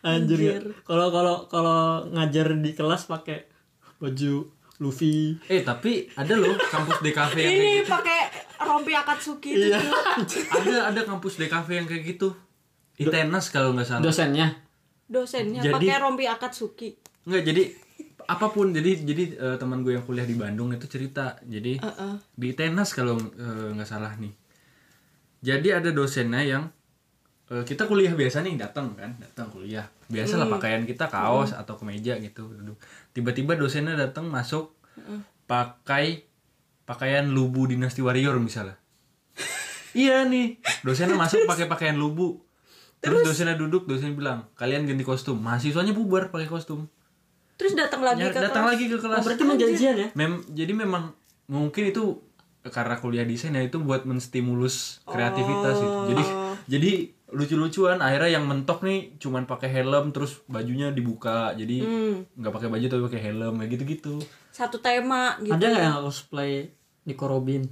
[0.03, 0.39] Anjir.
[0.39, 0.57] ya.
[0.83, 3.49] Kalau kalau kalau ngajar di kelas pakai
[3.97, 5.41] baju Luffy.
[5.47, 7.89] eh tapi ada loh kampus DKV yang kayak ini gitu.
[7.89, 8.19] pakai
[8.59, 9.81] rompi akatsuki itu Iya.
[10.53, 12.29] ada ada kampus DKV yang kayak gitu.
[12.97, 14.03] Itenas kalau nggak salah.
[14.03, 14.49] Dosennya.
[15.07, 16.97] dosennya pakai rompi akatsuki.
[17.25, 17.63] Nggak jadi
[18.27, 21.39] apa pun jadi jadi eh, teman gue yang kuliah di Bandung itu cerita.
[21.41, 22.15] Jadi Heeh.
[22.33, 24.33] di Tenas kalau nggak salah nih.
[25.39, 26.65] Jadi ada dosennya yang
[27.47, 29.87] eh, kita kuliah biasa nih datang kan datang kuliah.
[30.07, 32.51] Biasa lah pakaian kita kaos atau kemeja gitu.
[32.51, 32.77] duduk
[33.17, 34.77] tiba-tiba dosennya datang masuk
[35.49, 36.29] pakai
[36.85, 38.77] pakaian lubu dinasti warrior misalnya.
[39.97, 42.45] Iya nih dosennya masuk pakai pakaian lubu.
[43.01, 45.41] Terus, dosennya duduk dosen bilang kalian ganti kostum.
[45.41, 46.93] Mahasiswanya bubar pakai kostum.
[47.57, 48.73] Terus datang lagi Ya, ke datang kelas.
[48.77, 49.17] lagi ke kelas.
[49.17, 49.45] Oh, berarti
[49.81, 50.09] ya?
[50.13, 51.17] Mem jadi memang
[51.49, 52.21] mungkin itu
[52.69, 55.99] karena kuliah desain ya itu buat menstimulus kreativitas gitu.
[56.13, 56.25] Jadi
[56.69, 56.93] jadi
[57.27, 61.51] lucu-lucuan akhirnya yang mentok nih cuman pakai helm terus bajunya dibuka.
[61.59, 61.83] Jadi
[62.39, 64.15] nggak pakai baju tapi pakai helm kayak gitu-gitu.
[64.55, 66.71] satu tema gitu Ada nggak yang cosplay
[67.05, 67.67] Nico Robin?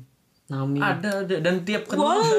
[0.51, 0.83] Nami.
[0.83, 2.39] Ada ada dan tiap wow kelulusan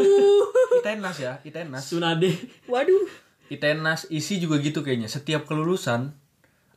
[0.86, 1.82] Itenas ya, Itenas.
[1.88, 2.30] Tsunade.
[2.70, 3.10] waduh
[3.50, 5.10] Itenas isi juga gitu kayaknya.
[5.10, 6.14] Setiap kelulusan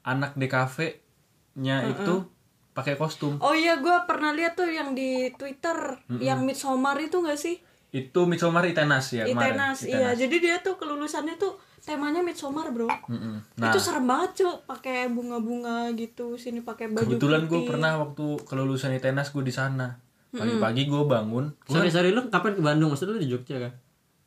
[0.06, 2.24] anak DKV-nya itu
[2.72, 3.42] pakai kostum.
[3.42, 8.24] oh iya gue pernah lihat tuh yang di Twitter yang Midsommar itu gak sih Itu
[8.24, 9.54] Midsommar Itenas ya kemarin.
[9.54, 13.40] Itenas, iya jadi dia tuh kelulusannya tuh temanya Midsommar bro Mm-mm.
[13.56, 18.24] Nah, itu serem banget cuy pakai bunga-bunga gitu sini pakai baju kebetulan gue pernah waktu
[18.44, 19.96] kelulusan ITENAS gue di sana.
[20.28, 21.48] Pagi-pagi gue bangun.
[21.56, 22.92] Gua- Sorry sorry lu kapan ke Bandung?
[22.92, 23.72] Maksud lu di Jogja kan?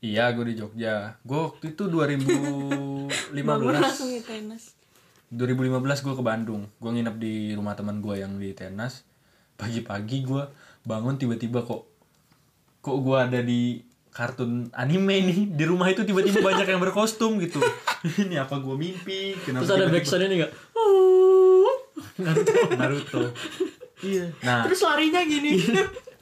[0.01, 1.13] iya, gue di Jogja.
[1.21, 3.37] Gue waktu itu 2015.
[3.45, 4.73] bangun langsung Itenas
[5.29, 6.65] 2015 gue ke Bandung.
[6.75, 9.05] Gue nginep di rumah teman gue yang di ITENAS.
[9.53, 10.43] Pagi-pagi gue
[10.81, 11.85] bangun tiba-tiba kok
[12.81, 13.77] kok gue ada di
[14.11, 17.61] kartun anime nih di rumah itu tiba-tiba banyak yang berkostum gitu.
[18.21, 19.37] Ini apa gue mimpi?
[19.39, 20.51] Kenapa Terus ada tiba-tiba- backsound ini enggak?
[20.75, 21.71] Oh.
[22.19, 22.53] Naruto.
[22.81, 23.21] Naruto.
[24.01, 24.25] Iya.
[24.41, 24.65] Nah.
[24.67, 25.61] Terus larinya gini.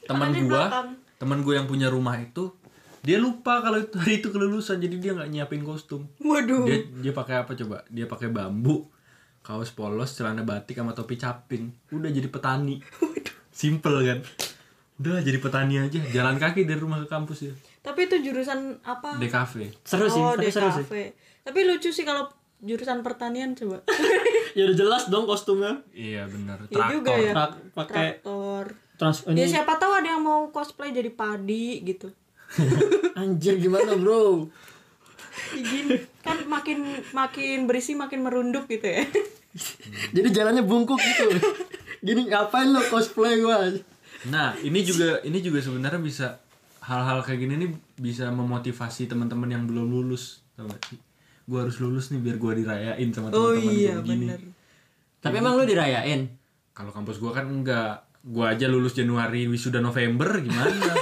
[0.06, 0.89] Teman belakang.
[1.19, 2.56] teman gua yang punya rumah itu
[3.04, 6.08] dia lupa kalau itu hari itu kelulusan jadi dia nggak nyiapin kostum.
[6.19, 6.63] Waduh.
[6.63, 7.84] Dia dia pakai apa coba?
[7.88, 8.88] Dia pakai bambu
[9.39, 11.72] kaos polos celana batik sama topi caping.
[11.89, 12.80] Udah jadi petani.
[13.52, 14.19] Simple kan
[15.00, 16.00] udah jadi petani aja.
[16.12, 17.54] Jalan kaki dari rumah ke kampus ya.
[17.80, 19.16] Tapi itu jurusan apa?
[19.16, 19.54] DKV
[19.88, 20.86] Seru sih, oh tapi seru sih.
[21.44, 22.28] Tapi lucu sih kalau
[22.60, 23.80] jurusan pertanian coba.
[24.58, 25.78] Ya udah jelas dong kostumnya.
[25.94, 26.58] iya bener.
[26.74, 27.22] Iya juga traktor.
[27.22, 27.34] ya.
[27.38, 28.66] Tra- pakai traktor.
[28.98, 32.10] trans ya siapa tahu ada yang mau cosplay jadi padi gitu.
[33.22, 34.50] Anjir gimana, Bro?
[35.54, 36.82] Gini kan makin
[37.14, 39.06] makin berisi makin merunduk gitu ya.
[40.18, 41.30] Jadi jalannya bungkuk gitu.
[42.02, 43.70] Gini ngapain lo cosplay gua?
[44.25, 46.27] Nah, ini juga ini juga sebenarnya bisa
[46.82, 50.99] hal-hal kayak gini nih bisa memotivasi teman-teman yang belum lulus, tau gak sih?
[51.45, 54.25] Gua harus lulus nih biar gua dirayain sama oh teman-teman iya gua begini.
[54.27, 54.39] bener
[55.19, 56.21] Tapi emang lu dirayain.
[56.71, 58.03] Kalau kampus gua kan enggak.
[58.21, 60.67] Gua aja lulus Januari, wisuda November gimana?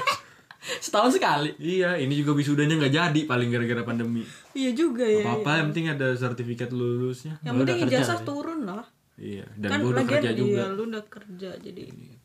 [0.78, 1.56] Setahun sekali.
[1.58, 4.22] iya, ini juga wisudanya nggak jadi paling gara-gara pandemi.
[4.52, 7.40] iya juga ya Apa-apa yang penting ada sertifikat lulusnya.
[7.42, 8.84] yang penting ijazah turun lah
[9.16, 10.46] Iya, dan kan gua udah kerja juga.
[10.46, 12.17] iya lu udah kerja jadi Gitu.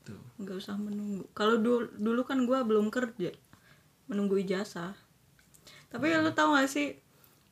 [0.43, 3.31] Nggak usah menunggu kalau dulu dulu kan gua belum kerja
[4.07, 4.93] menunggu ijazah
[5.89, 6.97] tapi lu tau gak sih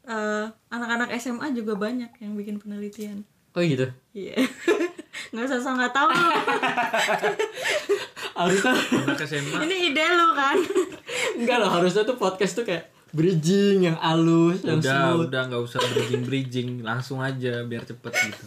[0.05, 3.91] eh, anak-anak SMA juga banyak yang bikin penelitian Oh gitu.
[4.15, 4.39] iya
[5.35, 6.07] nggak usah so nggak tahu.
[8.39, 10.57] Harusnya Anak SMA ini ide lu kan
[11.37, 15.21] enggak loh, harusnya tuh podcast tuh kayak bridging yang halus, yang udah smooth.
[15.29, 18.45] udah nggak usah bridging bridging langsung aja biar cepet gitu.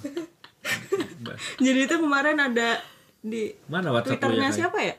[1.59, 2.79] jadi itu kemarin ada
[3.23, 4.27] di Mana WhatsApp ya?
[4.27, 4.57] twitternya Kai?
[4.59, 4.95] siapa ya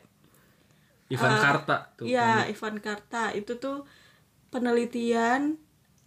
[1.12, 2.04] Ivan Karta tuh.
[2.08, 3.84] Iya, Ivan Karta itu tuh
[4.48, 5.60] penelitian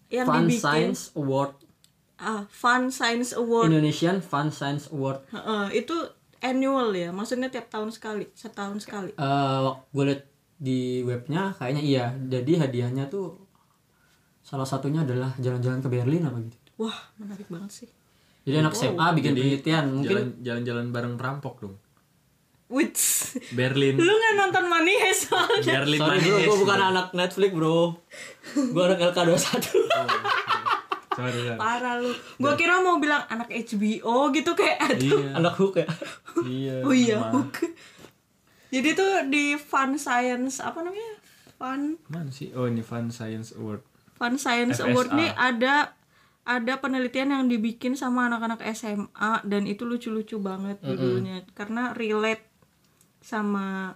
[0.10, 1.54] yang Fun dibikin Science Award
[2.22, 3.70] ah, Fun Science Award.
[3.70, 5.22] Indonesian Fun Science Award.
[5.30, 5.96] Heeh, itu
[6.42, 9.14] annual ya, maksudnya tiap tahun sekali, setahun sekali.
[9.18, 10.22] Eh, gue liat
[10.58, 12.06] di webnya kayaknya iya.
[12.18, 13.38] Jadi hadiahnya tuh
[14.42, 16.58] salah satunya adalah jalan-jalan ke Berlin apa gitu.
[16.82, 17.90] Wah, menarik banget sih.
[18.48, 21.76] Jadi anak SMA bikin penelitian mungkin jalan jalan-jalan bareng perampok dong.
[22.68, 23.32] Wits.
[23.50, 25.80] Berlin Lu nggak nonton Money Heist soalnya.
[25.80, 26.46] Berlin Sorry bro, Manis.
[26.46, 27.80] gue bukan anak Netflix bro
[28.54, 29.38] Gue anak LK21
[31.10, 31.58] Sorry, sorry.
[31.58, 32.14] Parah lu.
[32.38, 35.18] Gua kira mau bilang anak HBO gitu kayak aduh.
[35.18, 35.30] Iya.
[35.34, 35.88] Anak hook ya
[36.40, 36.76] Iya.
[36.82, 37.66] Oh iya, Ma- hook.
[38.68, 41.18] Jadi tuh di Fun Science apa namanya?
[41.56, 42.54] Fun Mana sih?
[42.54, 43.82] Oh ini Fun Science Award.
[44.14, 44.88] Fun Science FSA.
[44.88, 45.98] Award nih ada
[46.44, 49.12] ada penelitian yang dibikin sama anak-anak SMA
[49.44, 52.47] dan itu lucu-lucu banget judulnya karena relate
[53.28, 53.92] sama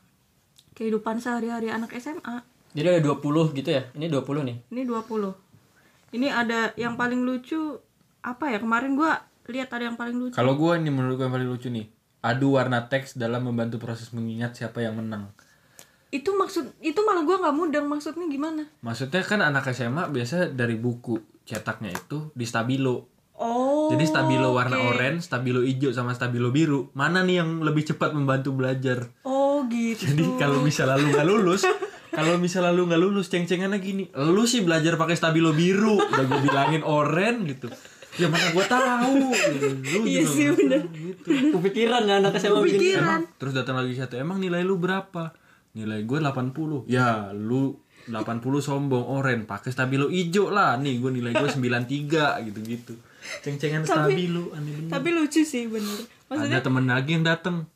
[0.75, 2.43] kehidupan sehari-hari anak SMA.
[2.75, 6.15] Jadi ada 20 gitu ya Ini 20 nih Ini 20.
[6.15, 7.79] Ini ada yang paling lucu
[8.19, 8.59] apa ya?
[8.59, 10.35] Kemarin gua lihat ada yang paling lucu.
[10.35, 11.87] Kalau gua ini menurut gua yang paling lucu nih.
[12.21, 15.31] Adu warna teks dalam membantu proses mengingat siapa yang menang.
[16.11, 18.67] Itu maksud itu malah gua nggak mudeng maksudnya gimana?
[18.83, 23.07] Maksudnya kan anak SMA biasa dari buku cetaknya itu di stabilo.
[23.41, 23.89] Oh.
[23.89, 24.93] Jadi stabilo warna oke.
[24.93, 26.93] oranye, stabilo hijau sama stabilo biru.
[26.93, 29.09] Mana nih yang lebih cepat membantu belajar?
[29.25, 30.13] Oh gitu.
[30.13, 31.65] Jadi kalau bisa lalu nggak lulus,
[32.17, 34.03] kalau bisa lalu nggak lulus, ceng-cengannya gini.
[34.13, 37.67] Lu sih belajar pakai stabilo biru, udah gue bilangin oranye gitu.
[38.21, 39.15] Ya mana gue tahu.
[39.79, 40.85] Lu Iya sih, bener.
[40.85, 41.55] tahu, Gitu.
[41.57, 43.25] Kepikiran ya anak SMA Kepikiran.
[43.25, 45.33] Emang terus datang lagi satu, emang nilai lu berapa?
[45.73, 46.91] Nilai gue 80.
[46.91, 50.75] Ya, lu 80 sombong oren pakai stabilo hijau lah.
[50.77, 52.93] Nih gue nilai gue 93 gitu-gitu.
[53.39, 54.89] Ceng-cengan stabilo aneh bener.
[54.89, 56.01] Tapi lucu sih bener.
[56.25, 57.69] Maksudnya Ada temen lagi yang datang.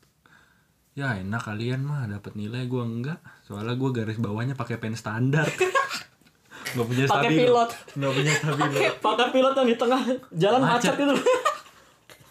[0.92, 3.18] Ya enak kalian mah dapat nilai gue enggak.
[3.42, 5.46] Soalnya gue garis bawahnya pakai pen standar.
[6.66, 7.40] Gak punya Pakai stabilo.
[7.62, 7.70] pilot.
[7.94, 8.78] Gak punya stabilo.
[8.98, 10.02] Pakai pilot yang di tengah
[10.34, 10.94] jalan macet, Macet.
[10.98, 11.14] itu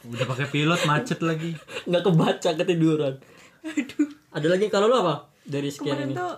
[0.06, 1.52] Udah pakai pilot macet lagi.
[1.84, 3.16] nggak kebaca ketiduran
[3.64, 4.08] Aduh.
[4.30, 5.32] Ada lagi kalau lu apa?
[5.42, 6.34] Dari sekian kemarin ini tuh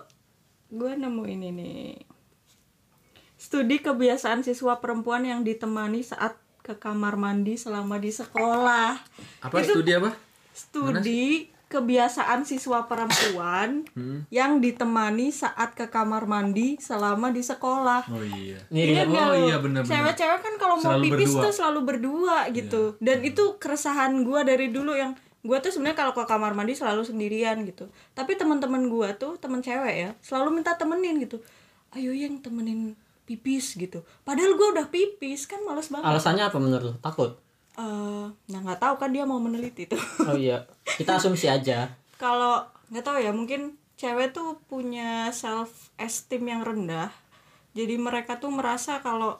[0.70, 1.88] gue nemu ini nih.
[3.34, 8.98] Studi kebiasaan siswa perempuan yang ditemani saat ke kamar mandi selama di sekolah.
[9.40, 10.12] Apa studi apa?
[10.52, 14.24] Studi kebiasaan siswa perempuan Hmm.
[14.32, 18.08] yang ditemani saat ke kamar mandi selama di sekolah.
[18.08, 18.56] Oh iya.
[18.72, 19.84] Iya nggak oh iya, bener-bener.
[19.84, 21.44] Cewek-cewek kan kalau mau pipis berdua.
[21.44, 22.96] tuh selalu berdua gitu.
[22.98, 25.12] Dan itu keresahan gua dari dulu yang
[25.44, 27.84] gua tuh sebenarnya kalau ke kamar mandi selalu sendirian gitu.
[28.16, 31.36] Tapi teman-teman gua tuh teman cewek ya, selalu minta temenin gitu.
[31.92, 32.96] Ayo yang temenin
[33.28, 34.00] pipis gitu.
[34.24, 36.08] Padahal gua udah pipis kan males banget.
[36.08, 36.94] Alasannya apa menurut lu?
[36.98, 37.36] Takut?
[37.76, 40.00] Eh, nah nggak tahu kan dia mau meneliti tuh.
[40.24, 40.64] Oh iya
[40.96, 47.14] Kita asumsi aja kalau nggak tahu ya mungkin cewek tuh punya self esteem yang rendah
[47.70, 49.38] jadi mereka tuh merasa kalau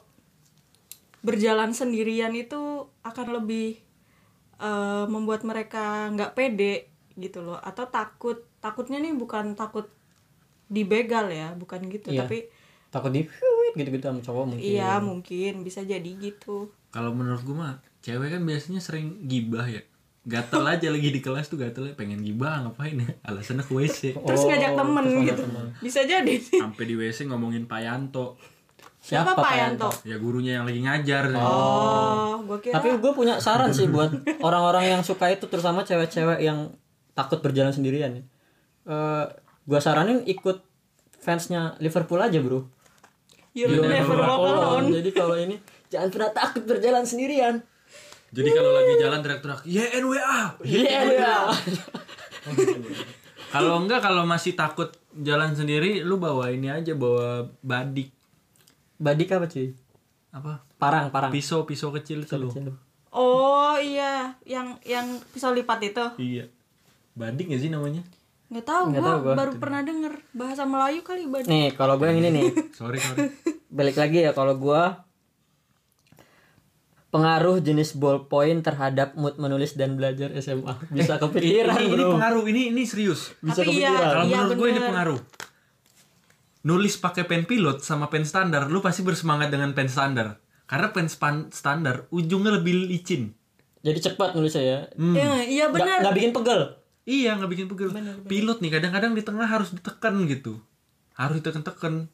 [1.19, 3.83] berjalan sendirian itu akan lebih
[4.57, 6.87] eh, membuat mereka nggak pede
[7.19, 9.91] gitu loh atau takut takutnya nih bukan takut
[10.71, 12.23] dibegal ya bukan gitu Iya.
[12.23, 12.47] tapi
[12.89, 13.21] Takut di
[13.73, 18.41] gitu-gitu sama cowok mungkin iya mungkin bisa jadi gitu Kalau menurut gue mah cewek kan
[18.41, 19.85] biasanya sering gibah ya.
[20.21, 23.09] Gatel aja lagi di kelas tuh gatel pengen gibah ngapain ya?
[23.23, 23.99] Alasannya ke WC.
[24.15, 25.65] terus Oh, ngajak temen terus ngajak gitu temen.
[25.79, 28.37] bisa jadi Sampai di WC ngomongin Pak Yanto.
[28.99, 31.29] siapa Pak Yanto Ya gurunya yang lagi ngajar.
[31.35, 34.09] oh gua kira Tapi gue punya saran sih buat
[34.47, 36.73] orang-orang yang suka itu terutama cewek-cewek yang
[37.11, 38.23] takut berjalan sendirian ya.
[38.85, 39.25] Eh,
[39.63, 40.65] gue saranin ikut
[41.15, 42.65] fansnya Liverpool aja bro.
[43.59, 47.59] You You'll never walk alone Jadi kalau ini jangan pernah takut berjalan sendirian.
[48.29, 50.61] Jadi kalau lagi jalan teriak-teriak, YNWA.
[50.61, 51.35] Iya iya.
[53.49, 58.13] Kalau enggak kalau masih takut jalan sendiri, lu bawa ini aja bawa badik.
[59.01, 59.73] Badik apa cuy?
[60.29, 60.61] Apa?
[60.77, 61.33] Parang parang.
[61.33, 62.53] Pisau pisau kecil itu loh.
[63.09, 66.05] Oh iya, yang yang pisau lipat itu.
[66.21, 66.45] Iya.
[67.17, 68.05] Badik gak sih namanya?
[68.49, 69.33] Nggak tahu Nggak gua, tahu gua.
[69.35, 71.45] baru pernah denger bahasa Melayu kali bad.
[71.45, 72.47] Nih kalau gue yang ini nih.
[72.79, 73.29] Sorry sorry.
[73.69, 75.05] balik lagi ya kalau gua
[77.09, 82.61] pengaruh jenis ballpoint terhadap mood menulis dan belajar SMA bisa kepikiran ini, ini pengaruh, ini
[82.69, 83.33] ini serius.
[83.39, 85.19] bisa Tapi iya, kepikiran Kalau iya menurut gue ini pengaruh.
[86.61, 90.37] Nulis pakai pen pilot sama pen standar, lu pasti bersemangat dengan pen standar.
[90.65, 93.33] Karena pen span- standar ujungnya lebih licin.
[93.79, 95.97] jadi cepat nulisnya ya Eh, iya nggak benar.
[96.01, 96.61] nggak bikin pegel
[97.09, 97.89] Iya, nggak bikin pegel.
[98.29, 100.61] Pilot nih kadang-kadang di tengah harus ditekan gitu.
[101.17, 102.05] Harus ditekan-tekan.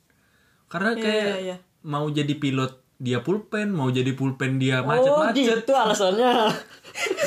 [0.71, 1.58] Karena kayak iya, iya.
[1.84, 5.67] mau jadi pilot dia pulpen, mau jadi pulpen dia oh macet-macet.
[5.67, 6.47] gitu alasannya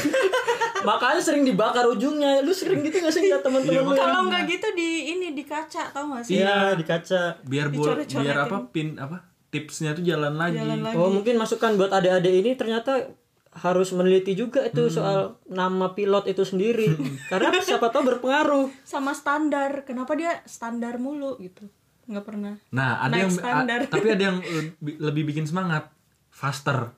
[0.88, 4.68] makanya sering dibakar ujungnya lu sering gitu gak sih liat teman-teman lu Kalau nggak gitu
[4.72, 6.40] di ini di kaca tau gak sih?
[6.40, 10.60] iya di kaca biar bol, biar apa pin apa tipsnya tuh jalan lagi.
[10.60, 10.96] Jalan lagi.
[10.96, 13.12] oh mungkin masukan buat adik-adik ini ternyata
[13.50, 16.92] harus meneliti juga itu soal nama pilot itu sendiri
[17.30, 19.82] karena siapa tahu berpengaruh Sama standar.
[19.82, 21.64] Kenapa dia standar mulu gitu?
[22.04, 22.54] Nggak pernah.
[22.68, 23.78] Nah, ada Naik yang standar.
[23.80, 24.38] a- tapi ada yang
[24.78, 25.88] lebih, lebih bikin semangat.
[26.28, 26.92] Faster.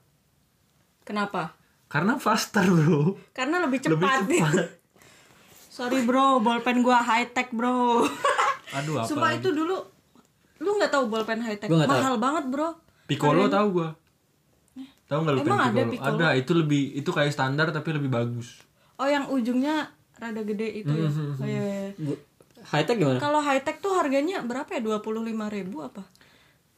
[1.02, 1.54] Kenapa?
[1.86, 3.18] Karena faster, Bro.
[3.30, 4.22] Karena lebih Lebih cepat.
[4.24, 4.54] cepat.
[5.70, 8.04] sorry bro bolpen gua high tech bro
[8.74, 9.06] Aduh apa?
[9.06, 9.80] sumpah itu dulu
[10.58, 11.94] lu nggak tahu bolpen high tech nggak tahu.
[11.96, 12.68] mahal banget bro
[13.06, 13.88] Piccolo tahu gua.
[15.10, 16.16] Tahu nggak lu Emang ada Piccolo?
[16.16, 18.62] Ada, itu lebih itu kayak standar tapi lebih bagus.
[18.94, 21.08] oh yang ujungnya rada gede itu ya?
[21.08, 21.90] Hmm, oh, iya, iya.
[21.98, 22.20] Bu-
[22.62, 23.18] high tech gimana?
[23.18, 24.80] Kalau high tech tuh harganya berapa ya?
[24.80, 26.06] Dua puluh lima ribu apa?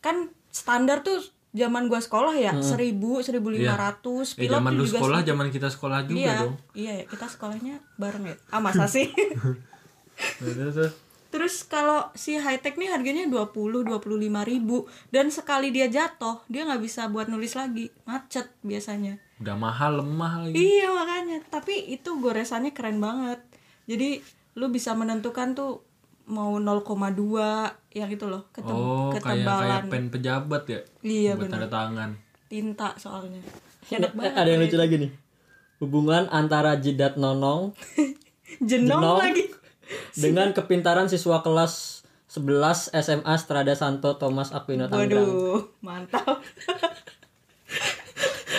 [0.01, 1.21] Kan standar tuh
[1.53, 5.47] zaman gua sekolah ya seribu seribu lima ratus Eh pilot zaman lu juga sekolah, zaman
[5.53, 6.55] kita sekolah juga iya dong.
[6.73, 8.37] iya ya, kita sekolahnya bareng ya.
[8.49, 9.13] Ah masa sih?
[10.39, 10.95] Terus, terus.
[11.33, 13.49] Terus kalau si high tech nih harganya 20
[13.83, 13.89] 25
[14.45, 14.85] ribu.
[15.09, 17.89] Dan sekali dia jatuh dia nggak bisa buat nulis lagi.
[18.05, 19.17] Macet biasanya.
[19.41, 20.55] Udah mahal, lemah lagi.
[20.55, 21.41] iya makanya.
[21.43, 23.41] Tapi itu goresannya keren banget.
[23.85, 24.21] Jadi
[24.55, 25.81] lu bisa menentukan tuh
[26.25, 26.87] mau 0,2
[27.91, 29.83] yang itu loh ketem Oh, kayak kayak ketebalan.
[29.89, 30.81] pen pejabat ya?
[31.01, 32.11] Iya, Buat tanda tangan.
[32.47, 33.41] tinta soalnya.
[33.89, 35.11] Ada, ada yang lucu lagi nih.
[35.79, 37.75] Hubungan antara jidat nonong
[38.61, 39.19] jenong Jenong.
[39.19, 39.45] lagi
[40.25, 46.41] dengan kepintaran siswa kelas 11 SMA Strada Santo Thomas Aquino Tangerang waduh mantap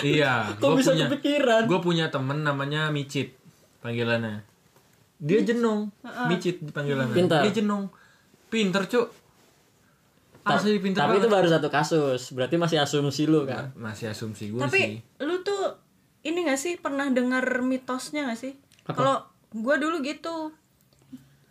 [0.04, 3.32] iya, kok gua bisa punya kepikiran gue punya temen namanya Micit
[3.80, 4.44] panggilannya.
[5.20, 5.92] Dia jenong,
[6.28, 7.12] Micit panggilannya.
[7.12, 7.44] Pintar.
[7.44, 7.92] Dia jenong.
[8.48, 9.08] Pinter, Cuk.
[10.44, 11.36] Asli pinter tapi itu banget.
[11.40, 14.68] baru satu kasus berarti masih asumsi lu kan Masih asumsi gue sih.
[14.68, 14.80] tapi
[15.24, 15.80] lu tuh
[16.20, 18.52] ini gak sih pernah dengar mitosnya gak sih
[18.84, 19.24] kalau
[19.56, 20.52] gue dulu gitu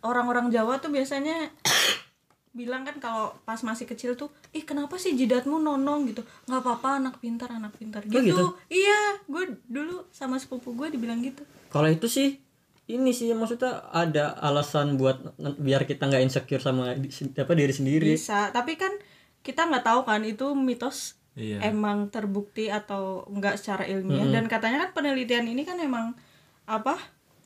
[0.04, 1.50] orang-orang Jawa tuh biasanya
[2.58, 6.14] bilang kan kalau pas masih kecil tuh ih kenapa sih jidatmu nonong?
[6.14, 6.22] gitu.
[6.46, 8.06] Nggak apa-apa anak pintar anak pintar.
[8.06, 8.46] Gitu, gitu?
[8.70, 11.42] iya gue dulu sama sepupu gue dibilang gitu.
[11.74, 12.38] Kalau itu sih
[12.84, 18.14] ini sih maksudnya ada alasan buat biar kita nggak insecure sama apa diri sendiri.
[18.14, 18.92] Bisa tapi kan
[19.42, 21.66] kita nggak tahu kan itu mitos Iya.
[21.66, 24.30] emang terbukti atau enggak secara ilmiah.
[24.30, 26.14] Dan katanya kan penelitian ini kan emang
[26.70, 26.94] apa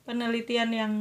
[0.05, 0.93] penelitian yang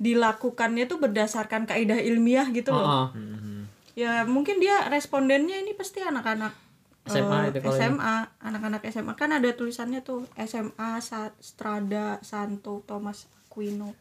[0.00, 3.06] dilakukannya tuh berdasarkan kaidah ilmiah gitu loh Heeh.
[3.14, 3.60] Mhm.
[3.94, 6.56] ya mungkin dia respondennya ini pasti anak-anak
[7.04, 13.28] SMA itu kalau SMA anak-anak SMA kan ada tulisannya tuh SMA Sa- Strada Santo Thomas
[13.44, 13.92] Aquino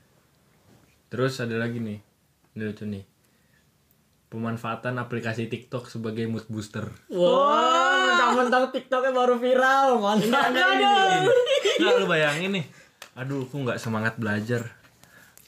[1.09, 1.97] Terus ada lagi nih.
[2.53, 3.01] Ini lucu nih.
[4.29, 6.85] Pemanfaatan aplikasi TikTok sebagai mood booster.
[7.09, 10.53] Wah, mentang-mentang TikToknya baru viral, mantap.
[10.53, 12.65] Nggak lu bayangin nih.
[13.17, 14.69] Aduh, aku nggak semangat belajar.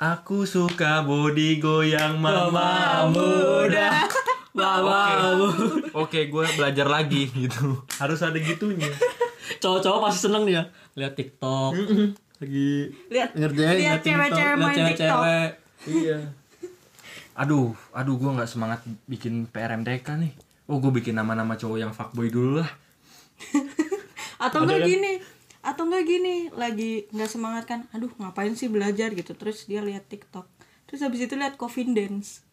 [0.01, 4.01] Aku suka body goyang mama muda.
[4.49, 5.37] Mama,
[5.93, 7.85] Oke, gue belajar lagi gitu.
[8.01, 8.89] Harus ada gitunya.
[9.61, 10.63] cowok-cowok pasti seneng nih ya
[10.97, 11.71] lihat TikTok.
[12.41, 12.69] Lagi
[13.13, 15.49] lihat ngerjain lihat cewek-cewek main TikTok cewek-cewek.
[15.85, 16.17] iya.
[17.37, 20.33] Aduh, aduh gue nggak semangat bikin PRMTK nih.
[20.65, 22.71] Oh, gue bikin nama-nama cowok yang fuckboy dulu lah.
[24.49, 25.21] atau enggak gini
[25.61, 29.13] atau enggak gini lagi nggak semangat kan aduh ngapain sih belajar?
[29.13, 29.33] gitu.
[29.37, 30.45] Terus dia lihat TikTok.
[30.89, 32.43] Terus habis itu lihat Coffin Dance.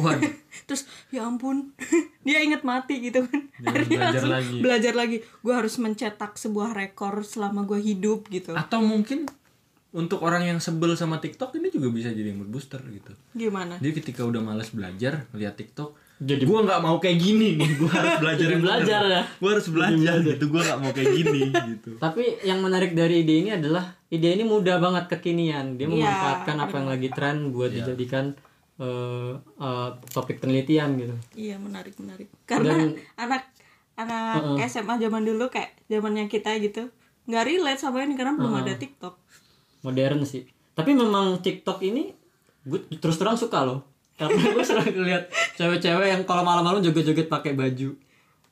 [0.00, 0.32] Waduh.
[0.66, 1.76] terus ya ampun.
[2.24, 3.52] Dia inget mati gitu kan.
[3.60, 4.56] Dia Akhirnya belajar langsung lagi.
[4.64, 5.16] belajar lagi.
[5.44, 8.56] Gue harus mencetak sebuah rekor selama gue hidup gitu.
[8.56, 9.28] Atau mungkin
[9.94, 13.12] untuk orang yang sebel sama TikTok ini juga bisa jadi mood booster gitu.
[13.36, 13.76] gimana?
[13.78, 17.90] Jadi ketika udah males belajar lihat TikTok, Jadi- gua nggak mau kayak gini nih, gua
[17.92, 19.12] harus belajar Jadi yang belajar bener.
[19.12, 19.22] ya?
[19.36, 21.90] Gua harus belajar gitu, gua nggak mau kayak gini gitu.
[21.96, 25.76] Tapi yang menarik dari ide ini adalah ide ini mudah banget kekinian.
[25.76, 28.32] Dia Iya, memanfaatkan apa yang lagi tren buat dijadikan
[28.74, 31.14] eh, eh, topik penelitian gitu.
[31.36, 33.46] iya menarik menarik karena Dan- anak
[33.94, 36.90] anak SMA zaman dulu kayak zamannya kita gitu
[37.24, 39.14] nggak relate sama ini karena belum ada TikTok
[39.80, 40.42] Modern sih.
[40.72, 42.10] Tapi memang TikTok ini
[42.62, 43.86] gue terus terang suka loh.
[44.14, 45.24] Karena gue sering lihat
[45.54, 47.98] cewek-cewek yang kalau malam-malam joget-joget pakai baju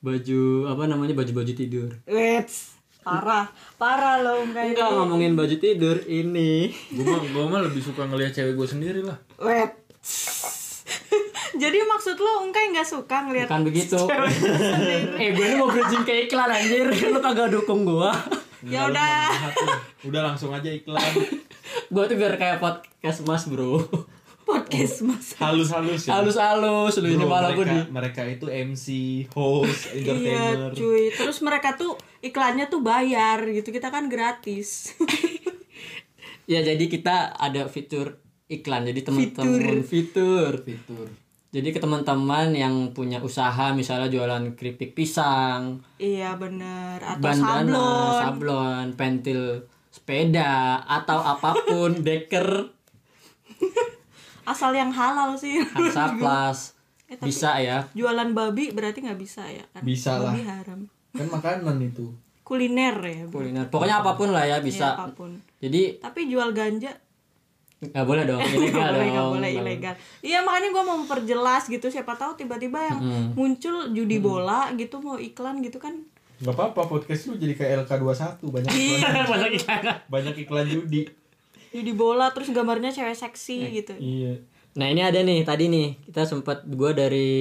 [0.02, 1.94] baju apa namanya baju-baju tidur.
[2.10, 2.74] Wets,
[3.06, 3.46] parah,
[3.78, 6.74] parah loh enggak Enggak ngomongin baju tidur ini.
[6.90, 9.14] Gua mah, gua mah lebih suka ngelihat cewek gua sendiri lah.
[9.38, 9.70] Wet.
[11.62, 14.00] Jadi maksud lo Ungkai nggak suka ngeliat Bukan begitu.
[15.14, 16.90] eh gue ini mau bridging ke iklan anjir.
[17.14, 18.10] Lu kagak dukung gua.
[18.66, 19.30] ya udah.
[20.02, 20.98] Udah langsung aja iklan.
[21.86, 23.86] gua tuh biar kayak podcast Mas, Bro.
[24.52, 25.26] Podcast mas.
[25.40, 26.20] Halus-halus ya.
[26.20, 28.86] Halus-halus lu ini malah mereka, di mereka itu MC,
[29.32, 30.70] host, Iya entertainer.
[30.76, 31.04] cuy.
[31.08, 33.72] Terus mereka tuh iklannya tuh bayar gitu.
[33.72, 34.68] Kita kan gratis.
[36.42, 38.18] Ya jadi kita ada fitur
[38.50, 38.82] iklan.
[38.82, 40.58] Jadi teman-teman fitur.
[40.66, 41.06] fitur.
[41.52, 46.96] Jadi ke teman-teman yang punya usaha misalnya jualan keripik pisang, iya bener.
[46.96, 48.16] Atau bandana, sablon.
[48.24, 49.40] sablon, pentil
[49.92, 52.72] sepeda atau apa pun, deker,
[54.44, 55.60] Asal yang halal sih.
[55.64, 56.58] hansaplas.
[57.04, 57.84] Eh, tapi- Bisa ya.
[57.92, 59.82] Jualan babi berarti nggak bisa ya kan?
[59.82, 60.32] Bisa lah.
[60.32, 60.80] babi haram.
[61.12, 62.08] Kan makanan itu.
[62.42, 63.28] Kuliner ya.
[63.28, 63.68] Kuliner.
[63.68, 64.96] Pokoknya apa pun lah ya Iya, bisa.
[64.96, 65.36] apa pun.
[65.58, 66.88] Jadi Tapi jual ganja
[67.82, 69.94] nggak boleh dong Nggak ilegal boleh, dong nggak boleh ilegal.
[70.20, 71.86] Iya makanya gue mau memperjelas gitu.
[71.86, 72.98] Siapa tahu tiba-tiba yang
[73.32, 75.92] muncul judi bola gitu mau iklan gitu kan.
[76.38, 79.82] Gak apa-apa podcast lu jadi kayak LK21 banyak iklan, Banyak iklan.
[80.08, 81.02] banyak iklan judi.
[81.72, 83.96] Judi bola terus gambarnya cewek seksi gitu.
[83.96, 84.44] Iya.
[84.76, 87.32] Nah ini ada nih tadi nih kita sempat gue dari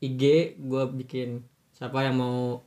[0.00, 0.22] IG
[0.60, 1.40] gue bikin
[1.72, 2.60] siapa yang mau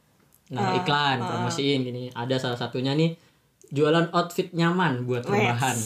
[0.50, 3.14] nah, iklan promosiin gini ada salah satunya nih
[3.70, 5.78] jualan outfit nyaman buat rebahan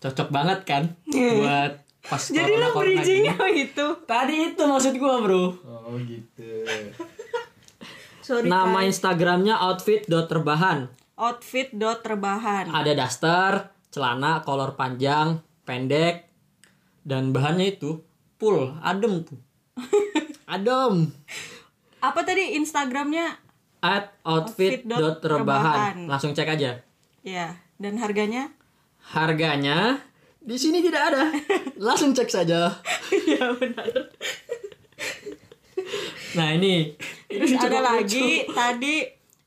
[0.00, 1.72] cocok banget kan buat
[2.08, 4.00] pas Jadi lo bridgingnya gitu.
[4.08, 5.44] tadi itu maksud gue bro
[5.88, 6.44] Oh gitu.
[8.28, 8.44] Sorry.
[8.48, 12.70] nama instagramnya outfit.terbahan Outfit dot terbahan.
[12.70, 16.28] ada daster celana kolor panjang pendek
[17.02, 18.00] dan bahannya itu
[18.36, 19.38] full adem tuh
[20.48, 21.08] adem
[21.98, 23.34] Apa tadi Instagramnya?
[23.78, 24.86] at Outfit.terbahan.
[24.86, 26.82] outfit.terbahan langsung cek aja
[27.20, 27.58] Ya.
[27.74, 28.50] Dan harganya?
[29.08, 30.02] harganya
[30.38, 31.30] di sini tidak ada
[31.80, 32.70] langsung cek saja
[33.08, 33.86] Iya benar.
[36.34, 36.92] nah ini
[37.26, 38.52] Terus ini ada lagi lucu.
[38.52, 38.96] tadi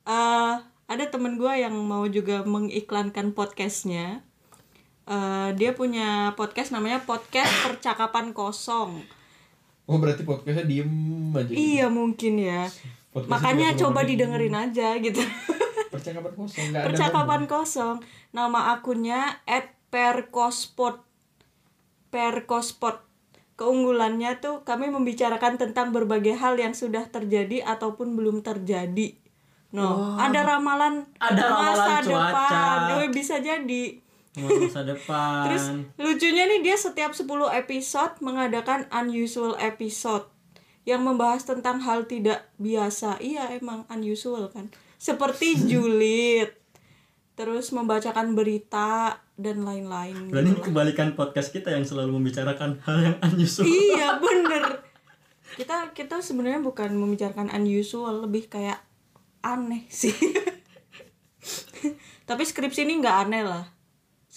[0.02, 0.54] eh
[0.88, 4.24] ada temen gue yang mau juga mengiklankan podcastnya.
[5.10, 9.02] Eh, dia punya podcast namanya podcast percakapan kosong.
[9.89, 10.93] Oh berarti podcastnya diem
[11.34, 11.52] aja.
[11.52, 12.70] Iya mungkin ya.
[13.12, 15.20] Podcast Makanya 30 coba didengerin aja gitu.
[15.91, 16.88] Percakapan kosong ada.
[16.88, 17.97] percakapan kosong.
[18.32, 19.43] Nama akunnya
[19.91, 21.04] @perkospot.
[22.08, 23.04] Perkospot.
[23.60, 29.18] Keunggulannya tuh kami membicarakan tentang berbagai hal yang sudah terjadi ataupun belum terjadi.
[29.72, 32.08] No, ada ramalan Ada ramalan masa cuaca.
[32.08, 32.80] depan.
[32.91, 33.84] Oh, bisa jadi.
[34.32, 35.66] Masa depan Terus
[36.00, 40.32] lucunya nih dia setiap 10 episode mengadakan unusual episode
[40.88, 43.22] yang membahas tentang hal tidak biasa.
[43.22, 44.74] Iya emang unusual kan.
[44.98, 46.50] Seperti julid.
[47.38, 50.30] Terus membacakan berita dan lain-lain.
[50.30, 54.86] berarti kebalikan podcast kita yang selalu membicarakan hal yang unusual iya bener.
[55.58, 58.78] Kita kita sebenarnya bukan membicarakan unusual, lebih kayak
[59.42, 60.14] aneh sih.
[62.30, 63.66] Tapi skripsi ini nggak aneh lah.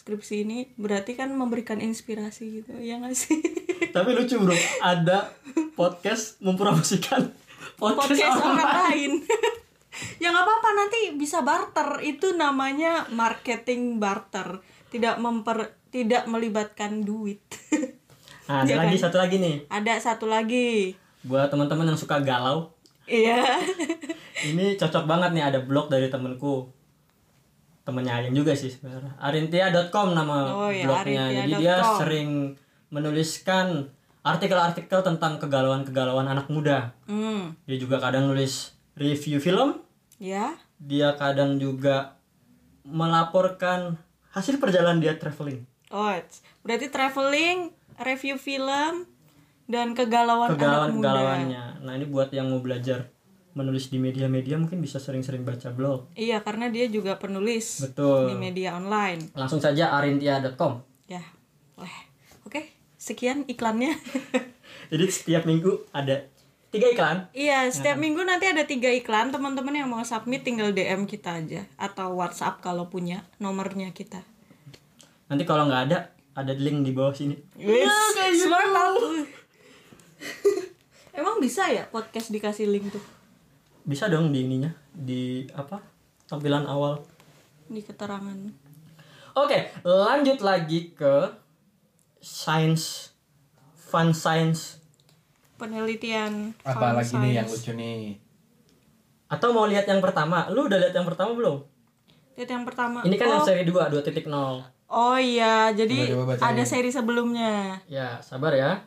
[0.05, 3.41] Skripsi ini berarti kan memberikan inspirasi gitu, ya nggak sih?
[3.97, 4.53] tapi lucu bro.
[4.85, 5.33] Ada
[5.73, 7.33] podcast mempromosikan
[7.81, 8.85] podcast, podcast orang orang lain.
[8.85, 9.13] lain.
[10.21, 12.05] Ya nggak apa-apa nanti bisa barter.
[12.05, 14.61] Itu namanya marketing barter.
[14.93, 17.41] Tidak memper tidak melibatkan duit.
[18.45, 19.05] Nah, ada Iya lagi kan?
[19.09, 19.57] satu lagi nih.
[19.73, 20.93] Ada satu lagi.
[21.25, 22.77] Buat teman-teman yang suka galau.
[23.09, 23.41] Iya.
[24.45, 26.69] Ini cocok banget nih ada blog dari temenku
[27.85, 29.13] temennya Ayang juga sih sebenarnya.
[29.21, 31.29] Arintia.com nama Oh ya, blognya.
[31.31, 31.99] Jadi dia arintia.com.
[32.01, 32.31] sering
[32.89, 33.67] menuliskan
[34.25, 36.97] artikel-artikel tentang kegalauan-kegalauan anak muda.
[37.05, 37.53] Hmm.
[37.69, 39.85] Dia juga kadang nulis review film.
[40.17, 42.19] Ya dia kadang juga
[42.85, 43.97] melaporkan
[44.35, 45.65] hasil perjalanan dia traveling.
[45.89, 46.13] Oh
[46.67, 47.71] berarti traveling
[48.03, 49.09] review film
[49.65, 50.61] dan kegalauan, anak muda.
[50.61, 51.65] Kegalauan-kegalauannya.
[51.87, 53.09] Nah ini buat yang mau belajar
[53.55, 58.35] menulis di media-media mungkin bisa sering-sering baca blog iya karena dia juga penulis betul di
[58.39, 61.23] media online langsung saja arintia.com ya
[61.79, 61.97] wah
[62.47, 62.63] oke
[62.99, 63.95] sekian iklannya
[64.93, 66.29] Jadi setiap minggu ada
[66.69, 67.19] tiga iklan.
[67.33, 69.31] Iya, setiap minggu nanti ada tiga iklan.
[69.31, 74.21] Teman-teman yang mau submit tinggal DM kita aja atau WhatsApp kalau punya nomornya kita.
[75.31, 75.99] Nanti kalau nggak ada,
[76.37, 77.39] ada link di bawah sini.
[77.57, 79.27] Yes, smart banget.
[81.15, 83.14] Emang bisa ya podcast dikasih link tuh
[83.85, 85.77] Bisa dong di ininya, di apa?
[86.25, 87.05] Tampilan awal.
[87.65, 88.37] di keterangan?
[89.37, 91.29] Oke, lanjut lagi ke
[92.21, 93.13] science,
[93.77, 94.81] fun science.
[95.61, 97.69] Penelitian Apa lagi nih yang science.
[97.69, 98.17] lucu nih?
[99.29, 100.49] Atau mau lihat yang pertama?
[100.49, 101.61] Lu udah lihat yang pertama belum?
[102.41, 103.05] Lihat yang pertama.
[103.05, 104.33] Ini kan yang oh, seri 2, 2.0.
[104.93, 106.49] oh iya, jadi Coba, coba bacain.
[106.57, 107.85] ada seri sebelumnya.
[107.89, 108.81] Ya, sabar ya.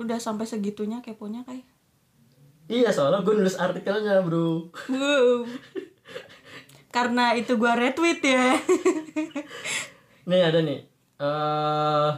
[0.00, 1.68] Udah sampai segitunya keponya kayak.
[2.70, 4.70] Iya, soalnya gue nulis artikelnya, bro.
[4.86, 5.42] Wow.
[6.90, 8.58] Karena itu gua retweet ya.
[10.26, 10.86] Nih ada nih.
[11.20, 12.10] eh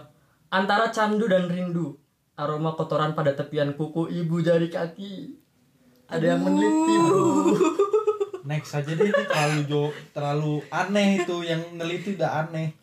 [0.52, 1.96] antara candu dan rindu.
[2.36, 5.36] Aroma kotoran pada tepian kuku ibu jari kaki.
[6.08, 7.24] Ada yang meneliti, bro.
[8.48, 9.82] Next aja deh itu terlalu jo
[10.12, 12.74] terlalu aneh itu yang neliti udah aneh.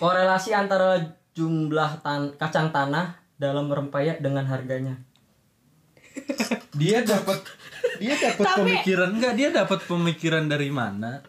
[0.00, 0.98] Korelasi antara
[1.34, 4.98] jumlah tan kacang tanah dalam rempeyek dengan harganya.
[6.72, 7.40] Dia dapat
[7.98, 11.22] dia dapat Tapi- pemikiran enggak dia dapat pemikiran dari mana?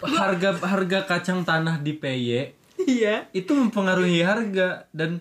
[0.00, 3.28] harga harga kacang tanah di PY Iya.
[3.36, 5.20] itu mempengaruhi harga dan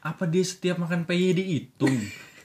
[0.00, 1.92] apa dia setiap makan PY dihitung?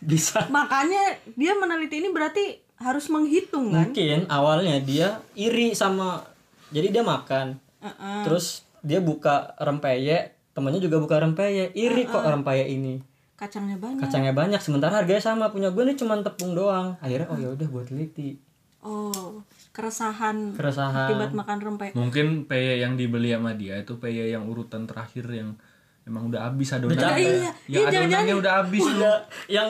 [0.04, 0.44] Bisa.
[0.52, 3.88] Makanya dia meneliti ini berarti harus menghitung kan?
[3.88, 6.28] Mungkin awalnya dia iri sama
[6.68, 8.22] jadi dia makan Heeh.
[8.28, 13.00] terus dia buka rempeyek temannya juga buka rempeyek iri kok rempeyek ini
[13.36, 14.00] kacangnya banyak.
[14.00, 16.96] Kacangnya banyak sementara harganya sama punya gue nih cuma tepung doang.
[16.98, 18.40] Akhirnya oh ya udah buat teliti.
[18.80, 21.10] Oh keresahan keresahan.
[21.10, 25.58] akibat makan rempeyek Mungkin peye yang dibeli sama dia itu peye yang urutan terakhir yang
[26.04, 27.02] emang udah habis adonannya.
[27.02, 27.18] capek.
[27.18, 29.16] Iya, Ya iya, jangan-jangan- adonannya udah habis udah
[29.48, 29.70] yang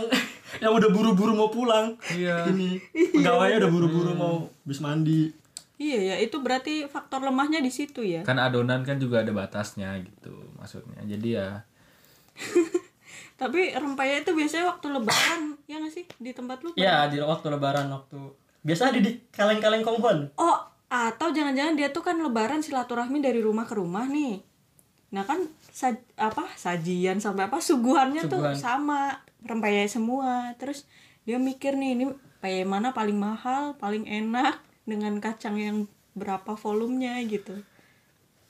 [0.58, 1.96] yang udah buru-buru mau pulang.
[2.08, 2.46] Iya.
[2.48, 5.32] ini pegawainya udah buru-buru mau habis mandi.
[5.76, 8.22] Iya ya itu berarti faktor lemahnya di situ ya.
[8.22, 11.02] Kan adonan kan juga ada batasnya gitu maksudnya.
[11.02, 11.64] Jadi ya
[13.36, 17.48] tapi rempeyek itu biasanya waktu lebaran ya nggak sih di tempat lu ya di waktu
[17.52, 18.18] lebaran waktu
[18.66, 20.58] biasa di, di kaleng-kaleng konghon oh
[20.88, 24.40] atau jangan-jangan dia tuh kan lebaran silaturahmi dari rumah ke rumah nih
[25.12, 28.56] nah kan sa- apa sajian sampai apa suguhannya tuh Suguhan.
[28.58, 29.00] sama
[29.44, 30.88] rempeyek semua terus
[31.28, 32.06] dia mikir nih ini
[32.40, 35.78] peyek mana paling mahal paling enak dengan kacang yang
[36.16, 37.54] berapa volumenya gitu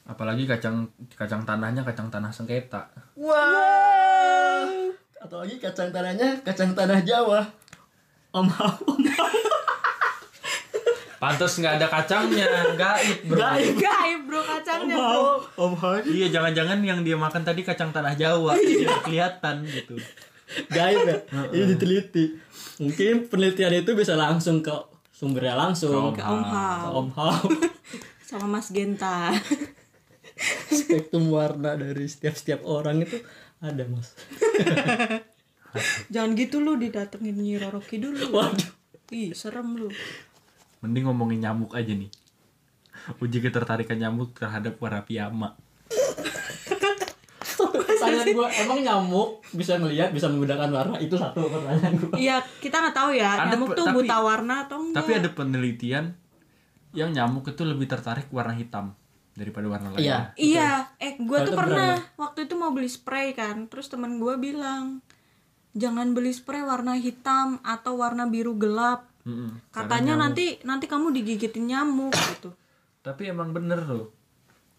[0.05, 0.85] apalagi kacang
[1.17, 2.93] kacang tanahnya kacang tanah sengketa.
[3.17, 4.54] Wah.
[5.25, 7.41] Atau lagi kacang tanahnya kacang tanah Jawa.
[8.29, 9.01] Om Hao, Om.
[11.17, 12.45] Pantes nggak ada kacangnya,
[12.77, 13.41] gaib bro.
[13.41, 13.73] Gaib.
[13.81, 15.25] gaib bro kacangnya Om bro
[15.57, 15.97] Om Hao.
[16.05, 19.97] Iya jangan-jangan yang dia makan tadi kacang tanah Jawa, jadi kelihatan gitu.
[20.69, 21.17] Gaib ya.
[21.49, 22.37] Ini diteliti.
[22.85, 24.77] Mungkin penelitian itu bisa langsung ke
[25.09, 26.13] sumbernya langsung.
[26.13, 27.49] ke Om Ke Hao Om Hao.
[28.29, 29.33] sama Mas Genta
[30.67, 33.21] Spektrum warna dari setiap-setiap orang itu
[33.65, 34.13] ada, Mas.
[36.13, 38.31] jangan gitu lu didatengin Nyi Roro Kidul lu.
[38.31, 38.71] Waduh.
[39.13, 39.91] ih serem lu
[40.81, 42.09] Mending ngomongin nyamuk aja nih.
[43.21, 45.53] Uji ketertarikan nyamuk terhadap warna piyama.
[47.55, 50.95] Pertanyaan gua, emang nyamuk bisa ngelihat, bisa menggunakan warna?
[51.01, 52.13] Itu satu pertanyaan gua.
[52.17, 54.97] Iya, kita nggak tahu ya Ada nyamuk tuh tapi- buta warna atau enggak.
[55.01, 56.05] Tapi ada penelitian
[56.95, 58.95] yang nyamuk itu lebih tertarik warna hitam
[59.35, 60.01] daripada warna lain.
[60.01, 60.19] Iya.
[60.39, 65.03] Iya, eh gue tuh pernah waktu itu mau beli spray kan, terus teman gue bilang
[65.75, 69.11] jangan beli spray warna hitam atau warna biru gelap.
[69.27, 69.59] Mm-mm.
[69.75, 72.55] Katanya nanti nanti kamu digigitin nyamuk gitu.
[73.03, 74.15] Tapi emang bener loh.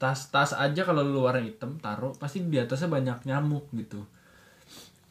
[0.00, 4.00] Tas-tas aja kalau lu warna hitam taruh pasti di atasnya banyak nyamuk gitu.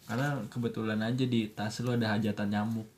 [0.10, 2.90] Karena kebetulan aja di tas lu ada hajatan nyamuk.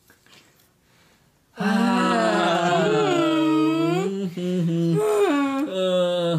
[5.78, 6.36] Eh,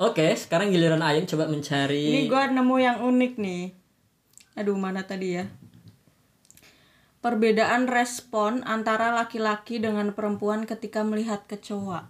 [0.00, 3.64] Oke, sekarang giliran Ayun coba mencari Ini gue nemu yang unik nih.
[4.56, 5.44] Aduh mana tadi ya?
[7.20, 12.08] Perbedaan respon antara laki-laki dengan perempuan ketika melihat kecoa.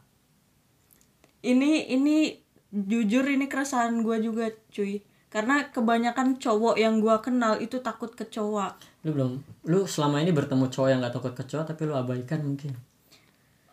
[1.43, 2.39] Ini ini
[2.71, 5.03] jujur ini keresahan gue juga cuy.
[5.27, 8.79] Karena kebanyakan cowok yang gue kenal itu takut kecoa.
[9.03, 9.33] lu belum
[9.67, 12.77] lu selama ini bertemu cowok yang gak takut kecoa tapi lu abaikan mungkin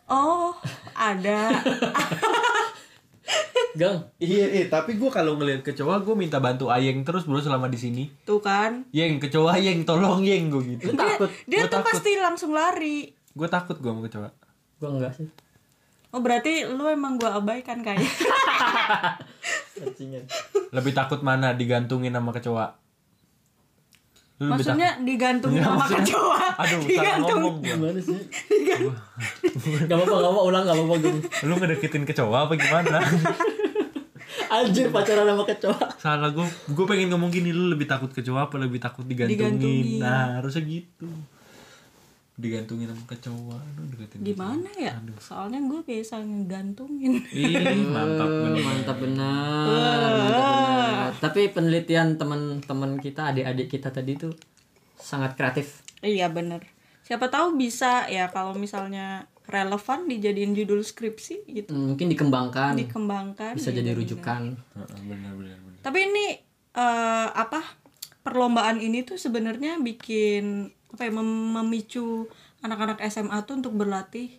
[0.07, 0.55] Oh
[0.95, 1.51] ada.
[3.73, 7.67] gang Iya, iya, tapi gua kalau ngeliat kecoa gua minta bantu Ayeng terus bro selama
[7.67, 8.03] di sini.
[8.25, 8.87] Tuh kan.
[8.89, 10.89] Yeng, kecoa Yeng, tolong Yeng gua gitu.
[10.89, 11.87] lu takut Dia Gua tuh takut.
[11.93, 13.11] pasti langsung lari.
[13.31, 14.29] Gua takut gua sama kecoa.
[14.77, 15.29] gua enggak sih
[16.07, 17.99] Oh berarti lu emang gue abaikan kayak.
[19.75, 20.23] Cacingan.
[20.71, 22.79] Lebih takut mana digantungin sama kecoa?
[24.37, 26.37] Lu lebih Maksudnya digantungin Nggak, sama maksudnya- kecoa.
[26.61, 27.39] Aduh, salah Digantung.
[27.39, 28.19] ngomong gimana sih
[29.83, 32.97] gak apa-apa gak apa ulang gak apa-apa gini Lu ngedeketin kecoa apa gimana?
[34.49, 38.55] anjir pacaran sama kecoa Salah gue, gue pengen ngomong gini lu lebih takut kecoa apa
[38.57, 39.57] lebih takut digantungin?
[39.57, 39.99] Digantungin.
[39.99, 41.07] Nah harusnya gitu.
[42.37, 44.21] Digantungin sama kecoa, lu deketin.
[44.21, 44.93] Gimana ya?
[45.17, 47.25] Soalnya gue biasa ngegantungin.
[47.33, 48.61] Ih mantap bener.
[48.61, 54.33] mantap benar mantap benar tapi penelitian teman-teman kita adik-adik kita tadi tuh
[54.97, 56.65] sangat kreatif iya bener.
[57.07, 61.71] Siapa tahu bisa ya kalau misalnya relevan dijadiin judul skripsi gitu.
[61.71, 63.55] Hmm, mungkin dikembangkan Dikembangkan.
[63.55, 64.41] bisa iya, jadi rujukan
[64.75, 65.79] Heeh, Bener bener bener.
[65.79, 66.25] Tapi ini
[66.75, 67.63] eh, apa?
[68.27, 72.25] Perlombaan ini tuh sebenarnya bikin apa ya mem- memicu
[72.59, 74.31] anak-anak SMA tuh untuk berlatih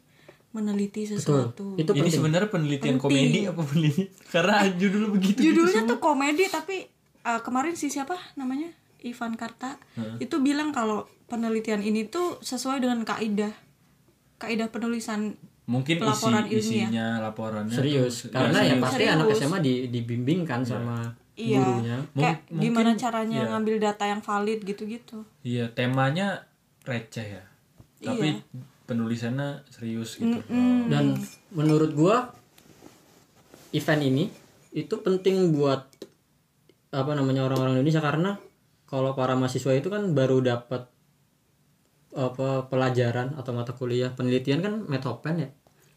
[0.51, 1.77] meneliti sesuatu.
[1.77, 4.09] itu Ini penting sebenarnya penelitian komedi apa penelitian?
[4.35, 5.39] Karena judul begitu.
[5.43, 6.89] Judulnya tuh komedi tapi
[7.21, 9.79] eh, kemarin si siapa namanya Ivan Karta
[10.19, 13.53] itu bilang kalau penelitian ini tuh sesuai dengan kaidah
[14.37, 16.59] kaidah penulisan Mungkin isi Pelaporan ilmiah.
[16.89, 18.83] isinya laporannya serius tuh- karena ya serius.
[18.83, 19.41] pasti anak Serius.
[19.45, 20.97] SMA di, dibimbingkan sama
[21.39, 21.97] iya gurunya.
[22.13, 23.49] kayak Mung- gimana mungkin- caranya iya.
[23.49, 25.23] ngambil data yang valid gitu-gitu.
[25.41, 26.45] Iya temanya
[26.83, 27.45] receh ya.
[28.01, 28.43] Tapi Iya.
[28.85, 30.43] penulisannya serius gitu.
[30.89, 31.15] dan
[31.51, 32.35] menurut gua
[33.71, 34.25] event ini
[34.71, 35.87] itu penting buat
[36.91, 38.01] apa namanya orang-orang Indonesia.
[38.01, 38.35] Karena
[38.85, 40.89] kalau para mahasiswa itu kan baru dapat
[42.11, 44.11] apa pelajaran atau mata kuliah.
[44.11, 45.49] Penelitian kan metopen ya.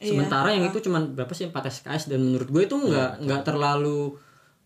[0.02, 1.48] Sementara yang itu cuman berapa sih?
[1.48, 4.18] 4 SKS dan menurut gue itu nggak nggak terlalu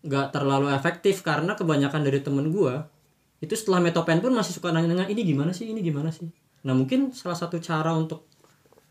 [0.06, 2.74] nggak terlalu efektif karena kebanyakan dari temen gue
[3.42, 5.68] itu setelah metopen pun masih suka nanya-nanya ini gimana sih?
[5.68, 6.30] Ini gimana sih?
[6.64, 8.24] Nah mungkin salah satu cara untuk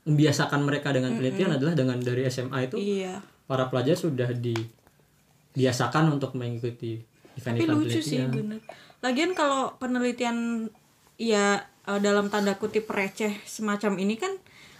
[0.06, 3.26] membiasakan mereka dengan penelitian adalah dengan dari SMA itu iya.
[3.50, 7.02] para pelajar sudah dibiasakan untuk mengikuti
[7.36, 8.62] tapi event-event lucu sih bener.
[9.02, 10.70] Lagian kalau penelitian
[11.18, 14.32] ya eh, dalam tanda kutip receh semacam ini kan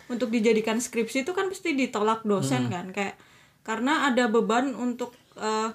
[0.08, 2.94] untuk dijadikan skripsi itu kan pasti ditolak dosen kan?
[2.94, 3.18] Kayak
[3.66, 5.70] karena ada beban untuk eh,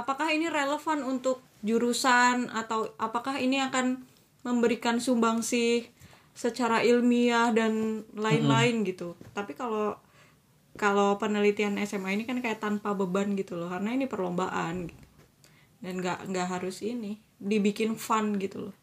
[0.00, 4.02] apakah ini relevan untuk jurusan atau apakah ini akan
[4.46, 5.90] memberikan sumbangsi
[6.36, 9.16] secara ilmiah dan lain-lain gitu?
[9.32, 9.96] Tapi kalau
[10.76, 15.04] kalau penelitian SMA ini kan kayak tanpa beban gitu loh karena ini perlombaan gitu.
[15.80, 18.76] dan nggak nggak harus ini dibikin fun gitu loh.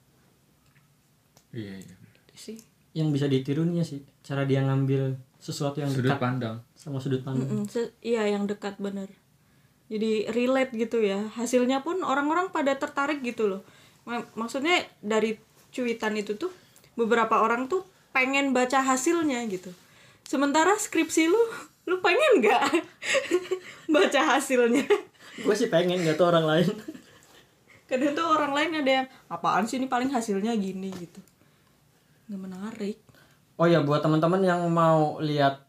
[1.53, 1.95] Iya iya.
[2.25, 2.57] Itu sih.
[2.97, 6.55] Yang bisa ditirunya sih cara dia ngambil sesuatu yang sudut dekat pandang.
[6.73, 7.45] sama sudut pandang.
[7.49, 9.09] Mm, se- iya yang dekat bener
[9.91, 11.27] jadi relate gitu ya.
[11.35, 13.61] Hasilnya pun orang-orang pada tertarik gitu loh.
[14.07, 15.39] Ma- maksudnya dari
[15.73, 16.51] cuitan itu tuh
[16.93, 19.73] beberapa orang tuh pengen baca hasilnya gitu.
[20.23, 21.41] Sementara skripsi lu
[21.89, 22.61] lu pengen nggak
[23.95, 24.87] baca hasilnya?
[25.41, 26.69] Gue sih pengen nggak tuh orang lain.
[27.89, 30.89] Kadang tuh orang lain ada yang apaan sih ini paling hasilnya gini?
[30.95, 31.19] gitu.
[32.31, 32.97] Nggak menarik.
[33.59, 35.61] Oh ya buat teman-teman yang mau lihat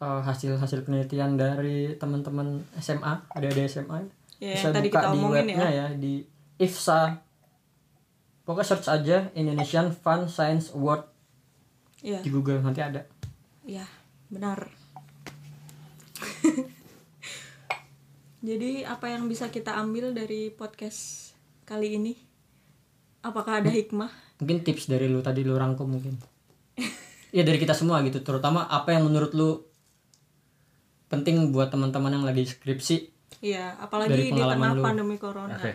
[0.00, 5.16] eh, hasil-hasil penelitian dari teman-teman SMA ada ada SMA Ya, bisa tadi buka kita di
[5.16, 5.86] omongin webnya ya.
[5.96, 6.20] di
[6.60, 7.24] IFSA.
[8.44, 11.08] Pokoknya search aja Indonesian Fun Science Award.
[12.04, 13.08] Ya di Google nanti ada.
[13.64, 13.88] Ya
[14.28, 14.68] benar.
[18.46, 21.32] Jadi apa yang bisa kita ambil dari podcast
[21.64, 22.14] kali ini?
[23.24, 24.12] Apakah ada hikmah?
[24.36, 26.20] mungkin tips dari lu tadi lu rangkum mungkin.
[27.34, 29.60] Ya dari kita semua gitu terutama apa yang menurut lu
[31.06, 34.80] penting buat teman-teman yang lagi skripsi Iya, Dari apalagi di tengah lu.
[34.80, 35.54] pandemi corona.
[35.60, 35.72] Oke.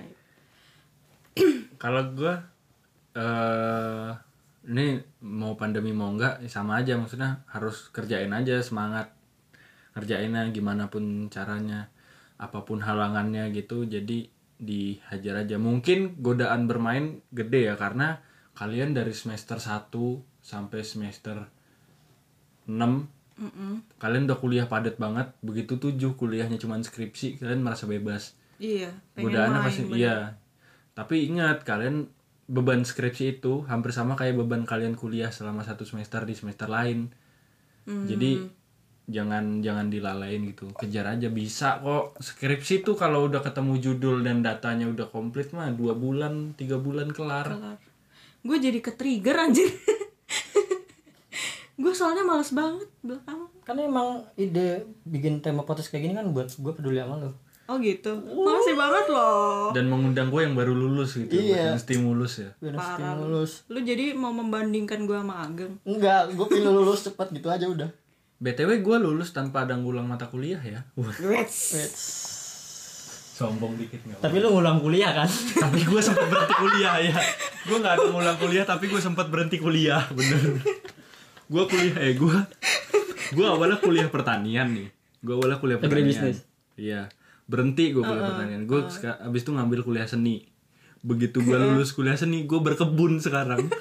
[1.83, 2.33] kalau gue
[3.11, 4.09] eh
[4.61, 9.09] ini mau pandemi mau enggak ya sama aja maksudnya harus kerjain aja semangat
[9.97, 11.89] kerjainnya gimana pun caranya
[12.37, 14.29] apa pun halangannya gitu jadi
[14.61, 18.21] dihajar aja mungkin godaan bermain gede ya karena
[18.53, 19.89] kalian dari semester 1
[20.45, 21.49] sampai semester
[22.69, 23.20] 6
[23.97, 29.33] kalian udah kuliah padat banget begitu tujuh kuliahnya cuma skripsi kalian merasa bebas Iya, main.
[29.63, 29.97] pasti bener.
[29.97, 30.17] iya
[30.91, 32.05] tapi ingat kalian
[32.45, 37.09] beban skripsi itu hampir sama kayak beban kalian kuliah selama satu semester di semester lain
[37.81, 38.05] Hmm.
[38.05, 38.45] jadi
[39.07, 44.39] jangan jangan dilalain gitu kejar aja bisa kok skripsi tuh kalau udah ketemu judul dan
[44.39, 47.77] datanya udah komplit mah dua bulan tiga bulan kelar Kelar.
[48.41, 49.65] Gue jadi ke trigger anjir.
[52.01, 53.45] gue soalnya males banget belakangan.
[53.61, 54.69] karena emang ide
[55.05, 57.37] bikin tema podcast kayak gini kan buat gue peduli sama lo
[57.69, 58.09] Oh gitu.
[58.17, 59.69] Makasih banget loh.
[59.71, 61.71] dan mengundang gue yang baru lulus gitu Iya.
[61.71, 63.29] buat stimulus ya biar Parah lu.
[63.29, 65.77] lulus Lu jadi mau membandingkan gue sama Ageng.
[65.83, 67.93] enggak gue pilih lulus cepet gitu aja udah
[68.35, 71.13] btw gue lulus tanpa ada ngulang mata kuliah ya Wah,
[73.31, 77.13] sombong dikit nggak tapi lu ngulang kuliah kan tapi gue sempat berhenti kuliah ya
[77.63, 80.57] gue nggak ada ngulang kuliah tapi gue sempat berhenti kuliah bener
[81.51, 82.37] gue kuliah eh gue
[83.31, 84.87] gue awalnya kuliah pertanian nih
[85.19, 86.37] gue awalnya kuliah pertanian Agribisnis.
[86.73, 87.11] iya
[87.43, 88.79] berhenti gue kuliah pertanian gue
[89.19, 90.47] abis itu ngambil kuliah seni
[91.01, 93.67] begitu gue lulus kuliah seni gue berkebun sekarang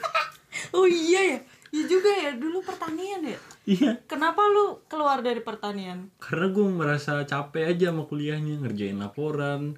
[0.70, 1.38] Oh iya ya.
[1.70, 2.30] Iya juga ya.
[2.32, 3.38] Dulu pertanian ya.
[3.64, 6.06] iya Kenapa lu keluar dari pertanian?
[6.16, 9.74] karena gue merasa capek aja sama kuliahnya ngerjain laporan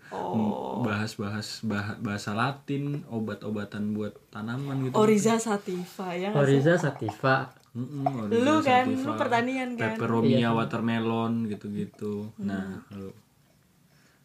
[0.81, 6.33] bahas-bahas bah- bahasa Latin obat-obatan buat tanaman gitu Oriza Sativa ya.
[6.33, 9.97] Oriza Sativa Mm-mm, Lu Oriza kan, sativa, lu pertanian kan?
[9.97, 12.29] Peperomia watermelon gitu-gitu.
[12.39, 13.13] Nah, lu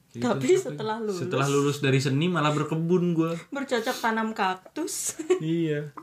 [0.07, 1.19] Gitu, Tapi setelah lulus.
[1.19, 3.35] setelah lulus dari seni malah berkebun gua.
[3.47, 5.19] Bercocok tanam kaktus.
[5.43, 5.93] iya.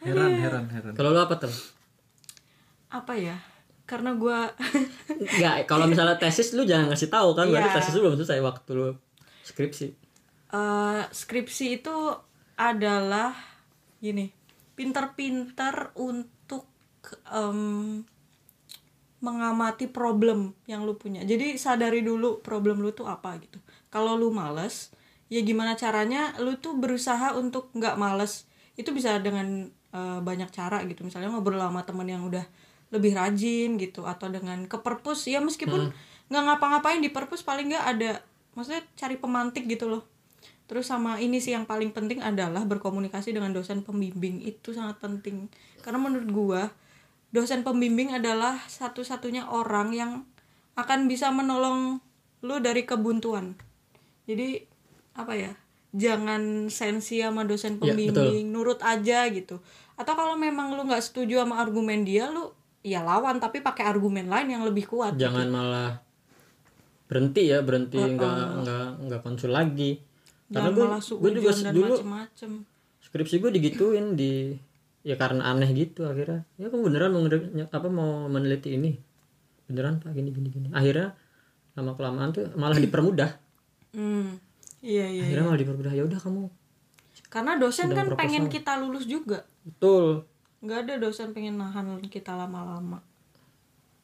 [0.00, 0.92] Heran, heran, heran.
[0.92, 1.52] kalau lu apa tuh
[2.88, 3.36] Apa ya?
[3.82, 4.38] Karena gue
[5.10, 7.76] enggak kalau misalnya tesis lu jangan ngasih tahu kan berarti Iya.
[7.78, 8.88] tesis lu belum selesai waktu lu
[9.42, 9.86] skripsi
[10.48, 11.96] eh, skripsi itu
[12.54, 13.32] adalah
[13.98, 14.28] gini,
[14.72, 16.37] pinter-pinter untuk
[17.30, 18.02] em,
[19.18, 21.26] mengamati problem yang lu punya.
[21.26, 23.58] Jadi sadari dulu problem lu tuh apa gitu.
[23.90, 24.94] Kalau lu males,
[25.26, 28.46] ya gimana caranya lu tuh berusaha untuk nggak males.
[28.78, 31.02] Itu bisa dengan eh, banyak cara gitu.
[31.02, 32.46] Misalnya ngobrol sama temen yang udah
[32.88, 35.92] lebih rajin gitu atau dengan ke perpus ya meskipun
[36.28, 38.12] nggak ngapa-ngapain di perpus paling nggak ada
[38.56, 40.04] maksudnya cari pemantik gitu loh
[40.68, 45.48] terus sama ini sih yang paling penting adalah berkomunikasi dengan dosen pembimbing itu sangat penting
[45.80, 46.62] karena menurut gua
[47.28, 50.12] dosen pembimbing adalah satu-satunya orang yang
[50.78, 52.00] akan bisa menolong
[52.40, 53.58] lu dari kebuntuan.
[54.24, 54.62] Jadi
[55.18, 55.52] apa ya
[55.90, 59.58] jangan sensi sama dosen Ya, pembimbing nurut aja gitu.
[59.98, 62.54] Atau kalau memang lu nggak setuju sama argumen dia lu
[62.86, 65.98] ya lawan tapi pakai argumen lain yang lebih kuat jangan malah
[67.10, 69.98] berhenti ya berhenti nggak nggak nggak konsul lagi.
[70.48, 72.50] Karena gue gue juga dulu macem-macem.
[73.04, 74.56] skripsi gue digituin di
[75.08, 76.44] ya karena aneh gitu akhirnya.
[76.60, 77.24] Ya kamu beneran mau
[77.72, 79.00] apa mau meneliti ini.
[79.64, 80.68] Beneran pak gini gini gini.
[80.76, 81.16] Akhirnya
[81.72, 83.30] lama kelamaan tuh malah dipermudah.
[83.96, 84.36] Hmm.
[84.84, 85.92] Iya iya akhirnya malah dipermudah.
[85.96, 86.52] Ya udah kamu
[87.28, 88.20] karena dosen kan proposal.
[88.24, 89.44] pengen kita lulus juga.
[89.64, 90.24] Betul.
[90.64, 93.04] Nggak ada dosen pengen nahan kita lama-lama.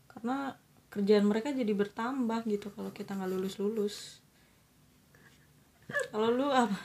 [0.08, 0.56] Karena
[0.92, 3.96] kerjaan mereka jadi bertambah gitu kalau kita nggak lulus lulus
[6.10, 6.78] kalau lu apa?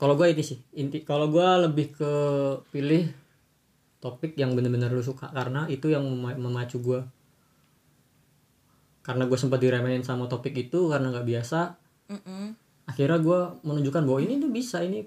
[0.00, 2.12] Kalau gue ini sih inti kalau gue lebih ke
[2.74, 3.06] pilih
[4.02, 7.00] topik yang bener-bener lu suka karena itu yang mema- memacu gue
[9.02, 11.60] karena gue sempat diremehin sama topik itu karena nggak biasa
[12.10, 12.54] Mm-mm.
[12.90, 15.06] akhirnya gue menunjukkan bahwa ini tuh bisa ini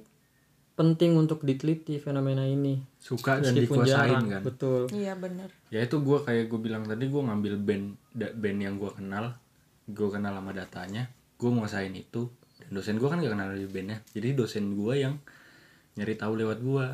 [0.75, 2.75] penting untuk diteliti fenomena ini.
[2.99, 4.41] Suka dan dikuasain jarang kan?
[4.43, 5.49] iya betul bener.
[5.71, 9.39] Ya itu gue kayak gue bilang tadi gue ngambil band band yang gue kenal
[9.87, 11.07] gue kenal sama datanya
[11.39, 12.27] gue nguasain itu
[12.59, 14.03] dan dosen gue kan gak kenal dari bandnya.
[14.11, 15.15] Jadi dosen gue yang
[15.95, 16.85] nyari tahu lewat gue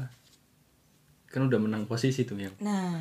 [1.32, 2.54] kan udah menang posisi tuh yang.
[2.60, 3.00] Nah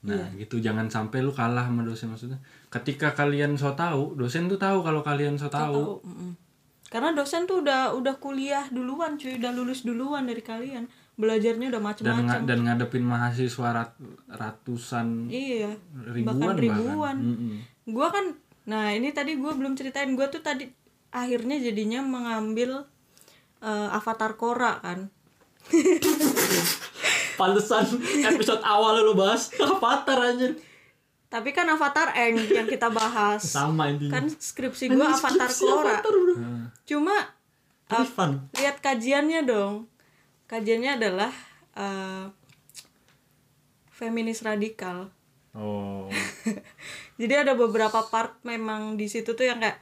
[0.00, 0.56] nah gitu.
[0.56, 2.40] Jangan sampai lu kalah sama dosen maksudnya.
[2.66, 6.32] Ketika kalian so tahu dosen tuh tahu kalau kalian so tahu tahu mm-mm.
[6.88, 9.36] karena dosen tuh udah udah kuliah duluan cuy.
[9.36, 10.88] Udah lulus duluan dari kalian.
[11.14, 12.24] Belajarnya udah dan macem-macem.
[12.24, 15.68] nga- dan ngadepin mahasiswa rat- ratusan iya
[16.08, 16.56] ribuan bahkan.
[16.56, 16.96] ribuan.
[16.96, 17.16] Bahkan.
[17.20, 17.54] Mm-mm.
[17.92, 18.24] gua kan
[18.64, 20.16] nah ini tadi gua belum ceritain.
[20.16, 20.64] Gua tuh tadi
[21.12, 22.88] akhirnya jadinya mengambil
[23.60, 25.12] eh, avatar Korra kan
[27.40, 27.88] pantesan
[28.28, 30.60] episode awal lu bahas avatar anjir.
[31.30, 33.40] Tapi kan avatar Eng yang kita bahas.
[33.40, 34.20] Sama intinya.
[34.20, 35.96] Kan skripsi gua avatar Korra
[36.84, 37.16] cuma
[37.88, 38.30] Tapi fun.
[38.60, 39.88] lihat kajiannya dong.
[40.50, 41.32] Kajiannya adalah
[41.78, 42.24] eh,
[43.94, 45.08] feminis radikal.
[45.54, 46.10] Oh.
[47.20, 49.78] Jadi ada beberapa part memang di situ tuh yang kayak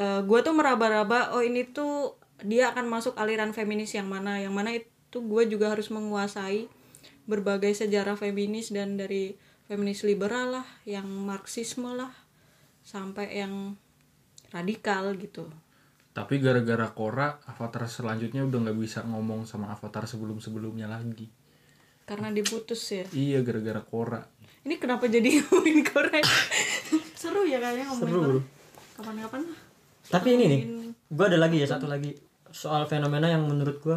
[0.00, 4.72] gue tuh meraba-raba oh ini tuh dia akan masuk aliran feminis yang mana yang mana
[4.72, 6.70] itu gue juga harus menguasai
[7.26, 9.36] berbagai sejarah feminis dan dari
[9.66, 12.10] feminis liberal lah yang marxisme lah
[12.80, 13.76] sampai yang
[14.50, 15.48] radikal gitu
[16.12, 21.28] Tapi gara-gara Korra, avatar selanjutnya udah nggak bisa ngomong sama avatar sebelum-sebelumnya lagi.
[22.02, 24.20] karena diputus ya Iya, gara-gara Korra.
[24.62, 26.20] ini kenapa jadi ngomongin Korea
[27.14, 28.40] seru ya kayaknya ngomongin Seru.
[28.92, 29.60] Kapan-kapan lah
[30.04, 30.62] tapi ini nih
[31.08, 32.12] gue ada lagi ya satu lagi
[32.50, 33.96] soal fenomena yang menurut gue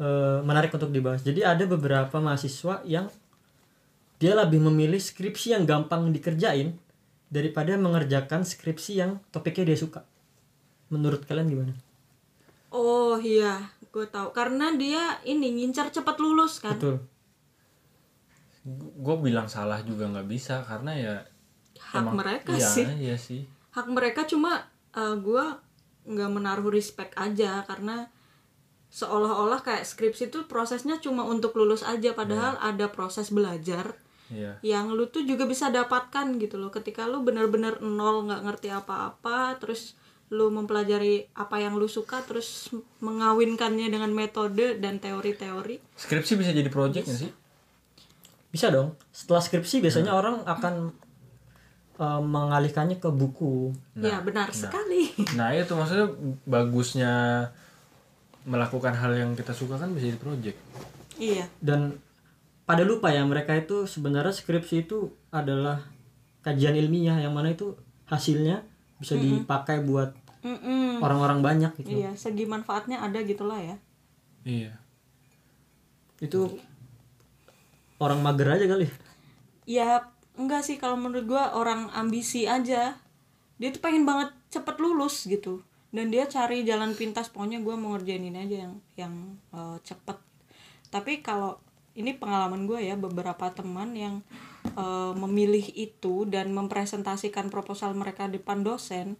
[0.00, 3.10] eh, menarik untuk dibahas jadi ada beberapa mahasiswa yang
[4.22, 6.74] dia lebih memilih skripsi yang gampang dikerjain
[7.28, 10.06] daripada mengerjakan skripsi yang topiknya dia suka
[10.88, 11.74] menurut kalian gimana
[12.74, 16.74] Oh iya, gue tahu karena dia ini ngincar cepat lulus kan.
[16.74, 16.98] betul
[18.98, 21.14] Gue bilang salah juga nggak bisa karena ya
[21.78, 22.82] Hak mereka iya, sih.
[22.98, 23.46] Iya sih.
[23.70, 25.44] Hak mereka cuma eh, gue
[26.10, 28.10] nggak menaruh respect aja karena
[28.94, 33.98] seolah-olah kayak skripsi itu prosesnya cuma untuk lulus aja padahal ada proses belajar
[34.32, 34.56] Iya.
[34.64, 36.72] yang lu tuh juga bisa dapatkan gitu loh.
[36.72, 39.98] Ketika lu bener-bener nol nggak ngerti apa-apa terus
[40.32, 42.72] lu mempelajari apa yang lu suka terus
[43.04, 45.76] mengawinkannya dengan metode dan teori-teori.
[45.98, 47.32] Skripsi bisa jadi project nggak sih?
[48.48, 48.94] bisa dong.
[49.10, 50.94] Setelah skripsi biasanya orang akan
[51.98, 53.74] eh, mengalihkannya ke buku.
[53.98, 55.10] Ya benar sekali.
[55.34, 56.06] Nah itu maksudnya
[56.46, 57.12] bagusnya
[58.44, 60.58] melakukan hal yang kita suka kan bisa jadi project.
[61.16, 61.96] iya dan
[62.64, 65.84] pada lupa ya mereka itu sebenarnya skripsi itu adalah
[66.40, 67.76] kajian ilmiah yang mana itu
[68.08, 68.64] hasilnya
[69.00, 70.12] bisa dipakai buat
[71.00, 73.76] orang-orang banyak gitu Iya, segi manfaatnya ada gitulah ya.
[74.44, 74.72] Iya.
[76.20, 76.60] itu
[77.96, 78.88] orang mager aja kali
[79.64, 83.00] Ya, enggak sih kalau menurut gua orang ambisi aja.
[83.56, 85.64] Dia tuh pengen banget cepet lulus gitu.
[85.94, 89.14] Dan dia cari jalan pintas pokoknya gua mau ngerjain ini aja yang yang
[89.54, 90.18] eh, cepet.
[90.90, 91.62] Tapi kalau
[91.94, 94.26] ini pengalaman gue ya beberapa teman yang
[94.74, 99.14] eh, memilih itu dan mempresentasikan proposal mereka depan dosen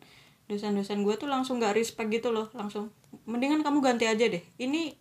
[0.45, 2.93] dosen-dosen gue tuh langsung gak respect gitu loh langsung
[3.25, 4.43] mendingan kamu ganti aja deh.
[4.61, 4.93] Ini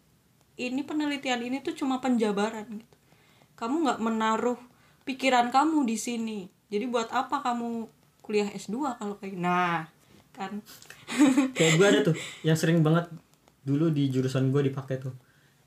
[0.53, 2.95] ini penelitian ini tuh cuma penjabaran gitu.
[3.57, 4.59] Kamu nggak menaruh
[5.03, 6.39] pikiran kamu di sini.
[6.69, 7.89] Jadi buat apa kamu
[8.23, 9.92] kuliah S2 kalau kayak nah
[10.33, 10.51] kan.
[11.53, 13.07] Kayak gue ada tuh yang sering banget
[13.61, 15.13] dulu di jurusan gue dipakai tuh.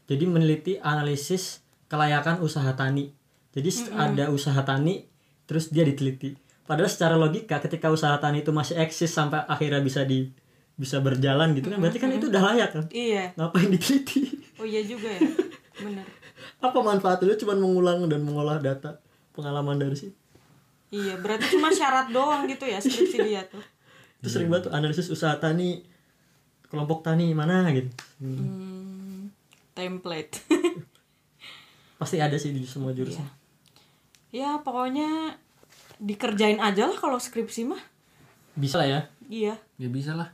[0.06, 3.10] Jadi meneliti analisis kelayakan usaha tani.
[3.50, 5.06] Jadi s- ada usaha tani
[5.46, 6.34] terus dia diteliti.
[6.62, 10.26] Padahal secara logika ketika usaha tani itu masih eksis sampai akhirnya bisa di
[10.76, 12.84] bisa berjalan gitu kan berarti kan itu udah layak kan?
[12.90, 13.32] Iya.
[13.32, 14.20] Ngapain diteliti?
[14.58, 15.20] Oh iya juga ya
[15.78, 16.04] bener.
[16.66, 18.98] Apa manfaatnya cuma mengulang dan mengolah data?
[19.30, 20.16] Pengalaman dari situ?
[20.88, 23.60] Iya berarti cuma syarat doang gitu ya skripsi dia tuh
[24.18, 25.84] itu sering banget tuh analisis usaha tani
[26.66, 27.90] kelompok tani mana gitu.
[28.18, 29.30] Hmm,
[29.72, 30.42] template.
[32.00, 33.24] Pasti ada sih di semua jurusan.
[34.34, 35.38] Ya pokoknya
[35.96, 37.80] dikerjain aja lah kalau skripsi mah.
[38.52, 39.00] Bisa lah ya.
[39.28, 39.54] Iya.
[39.80, 40.28] Ya bisa lah.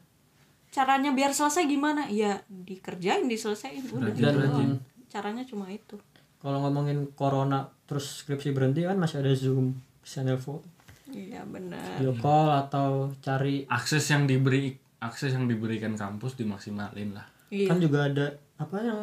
[0.72, 2.08] Caranya biar selesai gimana?
[2.08, 4.70] Ya dikerjain diselesain udah Rajin, gitu rajin.
[5.06, 6.00] caranya cuma itu.
[6.40, 10.58] Kalau ngomongin corona terus skripsi berhenti kan masih ada zoom bisa nelfon
[11.14, 12.00] iya benar.
[12.00, 17.26] Video call atau cari akses yang diberi akses yang diberikan kampus dimaksimalin lah.
[17.52, 17.68] Iya.
[17.68, 19.00] Kan juga ada apa yang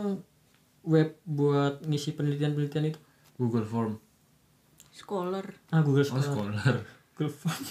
[0.88, 3.00] web buat ngisi penelitian-penelitian itu?
[3.38, 3.94] Google Form.
[4.92, 5.46] Scholar.
[5.72, 6.56] Ah Google oh Scholar.
[6.58, 6.76] scholar.
[7.14, 7.64] Google Form.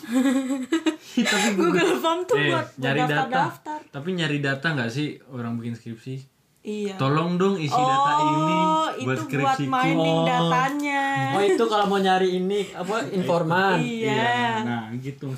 [1.59, 3.43] Google Form tuh eh buat buat nyari data.
[3.89, 6.95] tapi nyari data nggak sih orang bikin skripsi iya.
[6.99, 11.05] Tolong dong isi data ini oh buat itu buat mining datanya.
[11.39, 13.79] Oh itu kalau mau nyari ini apa informan.
[13.79, 14.63] Iya.
[14.67, 15.31] Nah gitu.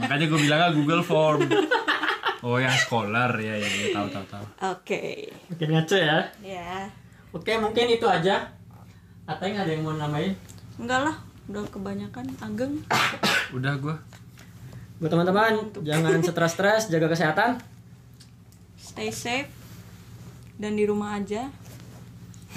[0.00, 1.44] Makanya gue bilangnya Google Form.
[2.40, 4.44] Oh yang scholar ya ya, ya tahu tahu tahu.
[4.72, 5.28] Oke.
[5.52, 6.18] Makin ngaco ya.
[6.40, 6.88] Ya
[7.36, 8.48] oke mungkin itu aja.
[9.26, 10.32] Ateng ada yang mau nambahin?
[10.80, 11.16] Enggak lah
[11.52, 12.80] udah kebanyakan ageng.
[13.52, 13.96] Udah gue
[14.96, 17.60] buat teman-teman jangan stres-stres jaga kesehatan.
[18.80, 19.65] Stay safe
[20.56, 21.48] dan di rumah aja.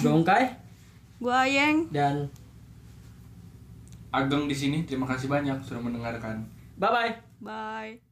[0.00, 0.56] Gue Ungkai.
[1.20, 1.92] Gua Ayeng.
[1.92, 2.32] Dan
[4.10, 6.42] Ageng di sini terima kasih banyak sudah mendengarkan.
[6.80, 8.09] Bye bye bye